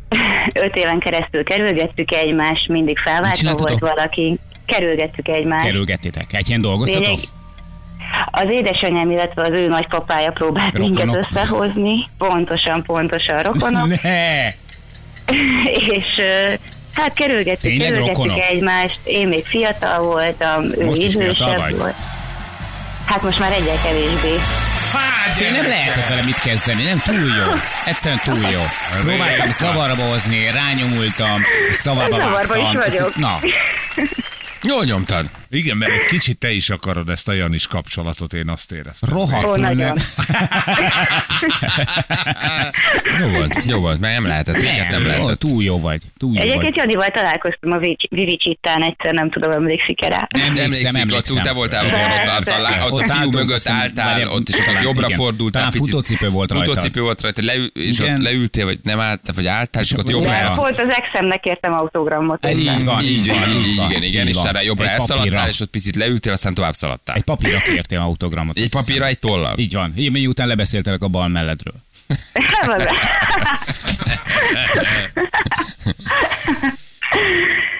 öt 0.66 0.76
éven 0.76 1.00
keresztül 1.00 1.44
kerülgettük 1.44 2.14
egymást, 2.14 2.68
mindig 2.68 2.98
felváltva 2.98 3.56
volt 3.56 3.80
valaki. 3.80 4.40
Kerülgettük 4.66 5.28
egymást. 5.28 5.66
Kerülgettétek. 5.66 6.34
Egy 6.34 6.48
ilyen 6.50 6.62
dolgoztatok? 6.62 7.04
Lényeg- 7.06 7.26
Az 8.32 8.46
édesanyám, 8.50 9.10
illetve 9.12 9.42
az 9.42 9.50
ő 9.52 9.68
nagypapája 9.68 10.32
próbált 10.32 10.78
Rokonok. 10.78 11.06
minket 11.06 11.28
összehozni, 11.32 12.10
pontosan, 12.18 12.84
pontosan 12.84 13.40
rokonok, 13.44 13.88
Ne! 14.02 14.48
és 15.96 16.08
hát 16.94 17.14
kerülgettük, 17.14 17.62
Tényleg 17.62 17.88
kerülgettük 17.88 18.18
rokonok? 18.18 18.44
egymást, 18.44 19.00
én 19.04 19.28
még 19.28 19.46
fiatal 19.46 20.04
voltam, 20.04 20.64
ő 20.78 20.86
Most 20.86 21.02
idősebb 21.02 21.78
volt. 21.78 21.96
Hát 23.06 23.22
most 23.22 23.40
már 23.40 23.52
egyel 23.52 23.76
kevésbé. 23.84 24.36
Én 25.42 25.52
nem 25.52 25.68
lehetett 25.68 26.08
vele 26.08 26.22
mit 26.24 26.40
kezdeni, 26.40 26.84
nem 26.84 27.02
túl 27.06 27.16
jó. 27.20 27.54
Egyszerűen 27.86 28.20
túl 28.24 28.50
jó. 28.52 28.62
Próbáltam 29.08 29.52
szavarba 29.52 30.04
hozni, 30.04 30.52
rányomultam, 30.54 31.42
szavarba 31.74 32.18
Zavarba 32.18 32.58
is 32.58 32.78
vagyok. 32.78 33.16
Na, 33.16 33.40
Jól 34.64 34.84
nyomtad. 34.84 35.26
Igen, 35.54 35.78
mert 35.78 35.92
egy 35.92 36.06
kicsit 36.06 36.38
te 36.38 36.52
is 36.52 36.70
akarod 36.70 37.10
ezt 37.10 37.28
a 37.28 37.34
Janis 37.34 37.68
kapcsolatot, 37.68 38.34
én 38.34 38.50
azt 38.50 38.72
éreztem. 38.72 39.18
Ó, 39.18 39.56
nagyon. 39.56 39.76
nem. 39.76 39.96
Jó 43.20 43.28
volt, 43.28 43.64
jó 43.66 43.80
volt, 43.80 44.00
mert 44.00 44.14
nem 44.14 44.28
lehetett, 44.28 44.62
nem 44.90 45.02
ó, 45.02 45.06
lehetett. 45.06 45.40
túl 45.40 45.64
jó 45.64 45.80
vagy. 45.80 46.02
Túl 46.18 46.34
jó 46.34 46.40
Egyébként. 46.40 46.76
Janival 46.76 47.08
találkoztam 47.08 47.72
a 47.72 47.78
Vic- 47.78 48.10
Vivicsittán 48.10 48.84
egyszer, 48.84 49.14
nem 49.14 49.30
tudom, 49.30 49.52
emlékszik-e 49.52 50.08
rá. 50.08 50.28
Emlékszem, 50.30 50.96
Emlékszik, 50.96 50.96
ott 50.96 51.28
emlékszem. 51.28 51.44
te 51.44 51.52
voltál 51.52 51.86
ott, 51.86 51.92
ott, 51.92 51.98
álltál, 52.00 52.88
ott 52.92 53.00
a 53.00 53.14
fiú 53.14 53.32
mögött 53.32 53.68
álltál, 53.68 54.28
ott 54.28 54.50
is 54.50 54.60
ott 54.60 54.82
jobbra 54.82 55.10
fordultál. 55.10 55.62
Talán 55.62 55.86
futócipő 55.86 56.30
volt 56.30 56.52
rajta. 56.52 56.66
Futócipő 56.66 57.02
volt 57.02 57.22
rajta, 57.22 57.42
és 57.74 58.00
ott 58.00 58.18
leültél, 58.18 58.66
vagy 58.66 58.80
nem 58.84 59.00
álltál, 59.00 59.36
vagy 59.36 59.48
álltál, 59.48 59.82
és 59.82 59.94
ott 59.94 60.10
jobbra. 60.10 60.54
Volt 60.56 60.80
az 60.80 60.90
exemnek 60.90 61.40
kértem 61.40 61.74
autogramot. 61.74 62.48
Így 62.50 62.84
van, 62.84 63.04
Így 63.04 63.28
van, 63.28 63.90
igen, 63.90 64.04
igen, 64.04 64.28
és 64.28 64.38
arra 64.38 64.62
jobbra 64.62 64.90
Egy 64.92 64.92
ott 65.62 65.70
picit 65.70 65.96
leültél, 65.96 66.32
aztán 66.32 66.54
tovább 66.54 66.74
szaladtál. 66.74 67.16
Egy 67.16 67.24
papírra 67.24 67.60
kértél 67.60 68.00
autogramot. 68.00 68.58
Egy 68.58 68.70
papírra, 68.70 69.06
egy 69.06 69.20
tollal. 69.20 69.58
Így 69.58 69.74
van. 69.74 69.94
Így 69.98 70.12
miután 70.12 70.48
lebeszéltelek 70.48 71.02
a 71.02 71.08
bal 71.08 71.28
melledről. 71.28 71.74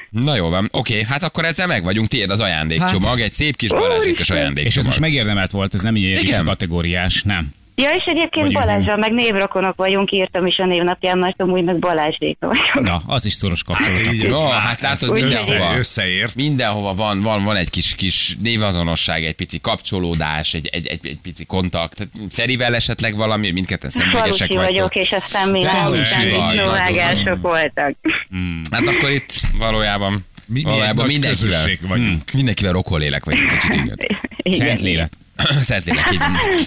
Na 0.10 0.36
jó 0.36 0.50
van, 0.50 0.68
oké, 0.72 1.04
hát 1.04 1.24
akkor 1.24 1.46
ezzel 1.46 1.68
meg 1.68 1.84
vagyunk, 1.84 2.08
tiéd 2.08 2.30
az 2.30 2.40
ajándékcsomag, 2.40 3.20
egy 3.20 3.32
szép 3.32 3.56
kis 3.56 3.70
Balázsikas 3.70 4.20
És 4.20 4.30
ez 4.30 4.38
ajándékcsomag. 4.38 4.86
most 4.86 5.00
megérdemelt 5.00 5.52
volt, 5.52 5.74
ez 5.74 5.82
nem 5.82 5.96
ilyen 5.96 6.46
kategóriás, 6.46 7.24
nem. 7.24 7.54
Ja, 7.76 7.90
és 7.90 8.04
egyébként 8.06 8.46
Vagy- 8.46 8.54
Balázsral 8.54 8.98
meg 8.98 9.12
névrokonok 9.14 9.76
vagyunk, 9.76 10.12
írtam 10.12 10.46
is 10.46 10.58
a 10.60 10.66
névnapján, 10.66 11.18
mert 11.18 11.42
amúgy 11.42 11.64
meg 11.64 11.80
Balázséka 11.80 12.48
vagyok. 12.48 12.82
Na, 12.82 13.02
az 13.14 13.26
is 13.26 13.34
szoros 13.34 13.64
kapcsolat. 13.64 14.00
így 14.14 14.24
Jó, 14.24 14.46
ez 14.46 14.52
hát 14.52 14.82
látod, 14.82 15.10
Úgy 15.10 15.22
mindenhova. 15.22 15.54
Össze, 15.54 15.78
összeért. 15.78 16.36
Mindenhova 16.36 16.96
van, 16.96 17.22
van, 17.22 17.44
van 17.44 17.56
egy 17.56 17.70
kis, 17.70 17.96
kis 17.96 18.36
névazonosság, 18.42 19.24
egy 19.24 19.36
pici 19.36 19.60
kapcsolódás, 19.60 20.54
egy, 20.54 20.68
egy, 20.72 20.88
egy, 20.88 21.00
egy 21.04 21.18
pici 21.22 21.46
kontakt. 21.46 21.96
Tehát 21.96 22.14
Ferivel 22.32 22.76
esetleg 22.76 23.16
valami, 23.16 23.52
mindketten 23.52 23.90
Falusi 23.90 24.40
vagytok. 24.56 24.58
vagyok, 24.70 24.96
és 24.96 25.12
aztán 25.12 25.56
így 25.56 25.68
szóvágások 26.56 27.42
voltak. 27.42 27.96
Hát 28.72 28.88
akkor 28.88 29.10
itt 29.10 29.42
valójában, 29.58 30.26
Mi, 30.46 30.62
valójában 30.64 31.08
mindenkivel, 31.08 31.50
közösség 31.50 31.80
vagyunk. 31.88 32.32
mindenkivel 32.34 32.72
rokolélek 32.74 33.26
vagy 33.26 33.36
egy 33.36 33.48
kicsit, 33.48 33.74
igen. 33.74 33.98
Igen. 34.38 34.68
Szent 34.68 34.82
lélek. 34.82 35.12
Szentlélek. 35.70 36.08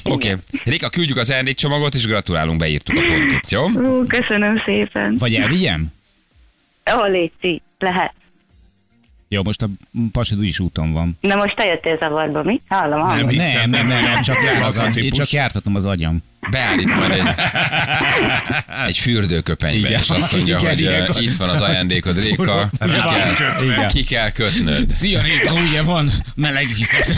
Oké. 0.03 0.31
Okay. 0.31 0.35
Rika, 0.65 0.89
küldjük 0.89 1.17
az 1.17 1.31
ajándékcsomagot, 1.31 1.95
és 1.95 2.07
gratulálunk, 2.07 2.59
beírtuk 2.59 2.97
a 2.97 3.05
pontot, 3.07 3.51
jó? 3.51 3.65
Ú, 3.65 4.07
köszönöm 4.07 4.63
szépen. 4.65 5.17
Vagy 5.17 5.35
elvigyem? 5.35 5.93
Ó, 6.97 7.05
légy 7.05 7.63
lehet. 7.79 8.15
Jó, 9.35 9.43
most 9.43 9.63
a 9.63 9.69
pasid 10.13 10.39
úgyis 10.39 10.59
úton 10.59 10.93
van. 10.93 11.19
Na 11.21 11.35
most 11.35 11.57
te 11.57 11.65
jöttél 11.65 11.97
zavarba, 12.01 12.43
mi? 12.43 12.61
Hallom, 12.69 13.01
hallom. 13.01 13.17
Nem, 13.17 13.29
hiszem, 13.29 13.71
nem, 13.71 13.87
nem, 13.87 14.03
nem, 14.05 14.23
csak, 14.23 14.43
jár 14.43 14.63
az, 14.69 14.79
az 14.79 14.97
a 14.97 15.01
én 15.01 15.11
csak 15.11 15.31
jártatom 15.31 15.75
az 15.75 15.85
agyam. 15.85 16.23
Beállít 16.51 16.95
majd 16.95 17.11
egy, 17.11 17.23
egy 18.89 18.99
fürdőköpenybe, 18.99 19.89
Igen. 19.89 20.01
és 20.01 20.11
azt 20.11 20.33
mondja, 20.33 20.59
Igen, 20.59 20.71
hogy 20.71 20.81
igen. 20.81 21.09
uh, 21.11 21.23
itt 21.23 21.37
van 21.37 21.49
az 21.49 21.61
ajándékod, 21.61 22.19
Réka, 22.23 22.71
ki 22.81 22.89
kell, 22.89 23.61
Igen. 23.61 23.89
ki 23.89 24.05
kell 24.05 24.31
kötnöd. 24.31 24.91
Szia 24.91 25.23
Réka, 25.23 25.53
ugye 25.53 25.83
van 25.83 26.11
meleg 26.35 26.67
vizet. 26.67 27.15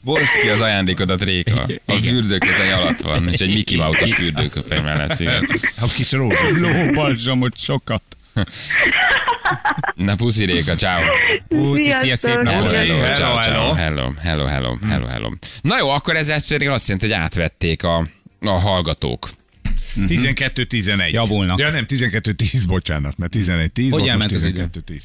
Borsd 0.00 0.40
ki 0.40 0.48
az 0.48 0.60
ajándékodat, 0.60 1.22
Réka. 1.22 1.66
A 1.86 1.96
fürdőköpeny 1.96 2.70
alatt 2.70 3.00
van, 3.00 3.28
és 3.28 3.38
egy 3.38 3.52
Mickey 3.52 3.78
Mouse-os 3.78 4.14
fürdőköpeny 4.14 4.84
lesz. 4.84 5.20
igen. 5.20 5.48
A 5.80 5.86
kis 5.96 6.12
rózsaszín. 6.12 6.84
Lóbalzsamot 6.84 7.58
sokat. 7.58 8.02
Na 9.94 10.16
puszi, 10.16 10.44
Réka, 10.44 10.74
ciao. 10.74 11.00
Puszi, 11.48 11.90
szia, 11.90 12.16
szép 12.16 12.34
napot. 12.42 12.72
Hello, 12.72 12.94
Hello, 12.94 13.36
hello. 13.36 13.74
hello, 13.74 14.12
hello, 14.16 14.46
hello, 14.46 14.76
hello, 14.88 15.06
hello. 15.06 15.30
Na 15.60 15.78
jó, 15.78 15.88
akkor 15.88 16.16
ez 16.16 16.48
pedig 16.48 16.68
azt 16.68 16.88
jelenti, 16.88 17.06
hogy 17.06 17.14
átvették 17.14 17.82
a, 17.82 18.06
a 18.40 18.50
hallgatók. 18.50 19.28
12-11. 19.96 21.10
Javulnak. 21.10 21.58
Ja 21.58 21.70
nem, 21.70 21.84
12-10, 21.88 22.62
bocsánat, 22.66 23.18
mert 23.18 23.36
11-10 23.36 23.86
volt, 23.90 23.92
most 23.92 24.08
elment 24.08 24.32
idő? 24.32 24.68
12-10. 24.86 25.02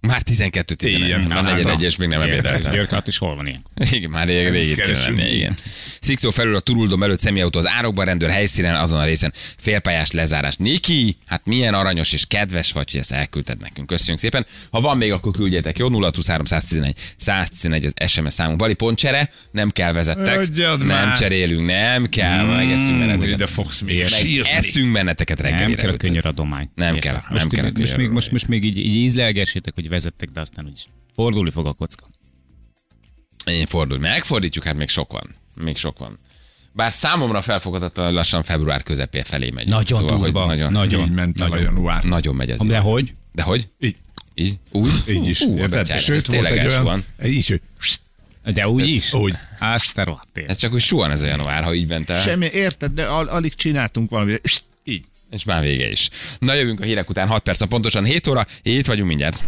Már 0.00 0.22
12 0.22 0.74
Igen, 0.78 1.00
11 1.00 1.32
A 1.38 1.40
negyed 1.40 1.66
egyes 1.66 1.96
még 1.96 2.08
nem 2.08 2.20
ebédeltem. 2.20 2.72
Györkat 2.72 3.06
is 3.06 3.18
hol 3.18 3.34
van 3.34 3.46
ilyen? 3.46 3.62
Igen, 3.90 4.10
már 4.10 4.26
rég, 4.26 4.48
rég 4.48 4.70
itt 4.70 4.80
kéne 4.80 4.98
lennie, 4.98 5.32
igen. 5.32 5.54
Szikszó 6.00 6.30
felül 6.30 6.56
a 6.56 6.60
turuldom 6.60 7.02
előtt 7.02 7.20
személyautó 7.20 7.58
az 7.58 7.68
árokban, 7.68 8.04
rendőr 8.04 8.30
helyszínen, 8.30 8.74
azon 8.74 9.00
a 9.00 9.04
részen 9.04 9.32
félpályás 9.58 10.10
lezárás. 10.10 10.56
Niki, 10.56 11.16
hát 11.26 11.40
milyen 11.44 11.74
aranyos 11.74 12.12
és 12.12 12.24
kedves 12.26 12.72
vagy, 12.72 12.90
hogy 12.90 13.00
ezt 13.00 13.12
elküldted 13.12 13.60
nekünk. 13.60 13.86
Köszönjük 13.86 14.18
szépen. 14.18 14.46
Ha 14.70 14.80
van 14.80 14.96
még, 14.96 15.12
akkor 15.12 15.32
küldjetek, 15.32 15.78
jó? 15.78 15.88
023 15.88 16.44
111 16.44 16.96
111 17.16 17.84
az 17.84 18.10
SMS 18.10 18.32
számunk. 18.32 18.58
Bali 18.58 18.74
pontcsere, 18.74 19.30
nem 19.50 19.70
kell 19.70 19.92
vezettek. 19.92 20.38
Adjad 20.38 20.78
nem 20.78 20.86
már. 20.86 21.16
cserélünk, 21.18 21.66
nem 21.66 22.08
kell, 22.08 22.44
megeszünk 22.44 22.96
Ide 22.96 23.06
benneteket. 23.06 23.50
fogsz 23.50 23.80
még 23.80 23.98
Meg 23.98 24.08
sírni. 24.08 24.48
eszünk 24.50 24.92
benneteket 24.92 25.42
Nem 25.42 25.50
reggelire. 25.50 25.82
kell 25.82 25.92
a 25.92 25.96
könyöradomány. 25.96 26.70
Nem 26.74 26.98
kell, 26.98 27.22
nem 27.30 27.48
kell 27.48 27.70
most, 27.78 27.96
még, 27.96 28.08
most, 28.08 28.30
most 28.30 28.48
még 28.48 28.64
így, 28.64 28.76
így 28.78 28.94
ízlelgessétek, 28.94 29.74
hogy 29.74 29.88
vezettek, 29.90 30.28
de 30.28 30.40
aztán 30.40 30.66
úgyis 30.66 30.86
fordulni 31.14 31.50
fog 31.50 31.66
a 31.66 31.72
kocka. 31.72 32.08
Én 33.44 33.66
fordulj. 33.66 34.00
Megfordítjuk, 34.00 34.64
hát 34.64 34.76
még 34.76 34.88
sok 34.88 35.12
van. 35.12 35.34
Még 35.54 35.76
sok 35.76 35.98
van. 35.98 36.18
Bár 36.72 36.92
számomra 36.92 37.42
felfogadhatatlan, 37.42 38.06
hogy 38.06 38.14
lassan 38.14 38.42
február 38.42 38.82
közepé 38.82 39.20
felé 39.24 39.50
megy. 39.50 39.68
Nagyon 39.68 39.98
hogy 40.08 40.20
durva, 40.20 40.46
nagyon, 40.46 40.72
nagyon. 40.72 41.04
Így 41.04 41.10
ment 41.12 41.40
el 41.40 41.46
a 41.46 41.48
Nagyon. 41.48 41.64
január. 41.64 42.04
nagyon 42.04 42.34
megy 42.34 42.50
ez. 42.50 42.58
De 42.58 42.78
hogy? 42.78 43.14
De 43.32 43.42
hogy? 43.42 43.68
Így, 43.80 43.96
Így? 44.34 44.58
Úgy? 44.70 44.90
így 45.08 45.26
is. 45.26 45.40
Ú, 45.40 45.56
érted? 45.56 46.00
Sőt, 46.00 46.26
volt 46.26 46.44
egy 46.44 46.52
olyan, 46.52 46.64
elsuhan. 46.64 47.04
így, 47.24 47.46
hogy 47.48 47.60
De 48.54 48.68
úgy 48.68 48.82
Ez- 48.82 48.88
is? 48.88 49.12
úgy. 49.12 49.34
Azt 49.60 49.96
rohadt 49.96 50.36
élet. 50.36 50.50
Ez 50.50 50.56
csak 50.56 50.72
úgy 50.72 50.80
suhan 50.80 51.10
ez 51.10 51.22
a 51.22 51.26
január, 51.26 51.62
ha 51.64 51.74
így 51.74 51.88
ment 51.88 52.10
el. 52.10 52.20
semmi, 52.20 52.46
érted, 52.52 52.92
de 52.92 53.04
al- 53.06 53.28
alig 53.28 53.54
csináltunk 53.54 54.10
valamit. 54.10 54.64
Így. 54.84 55.04
És 55.30 55.44
már 55.44 55.62
vége 55.62 55.90
is. 55.90 56.08
Na 56.38 56.54
jövünk 56.54 56.80
a 56.80 56.84
hírek 56.84 57.10
után 57.10 57.28
6 57.28 57.42
perc, 57.42 57.68
pontosan 57.68 58.04
7 58.04 58.26
óra, 58.26 58.46
itt 58.62 58.86
vagyunk 58.86 59.08
mindjárt. 59.08 59.42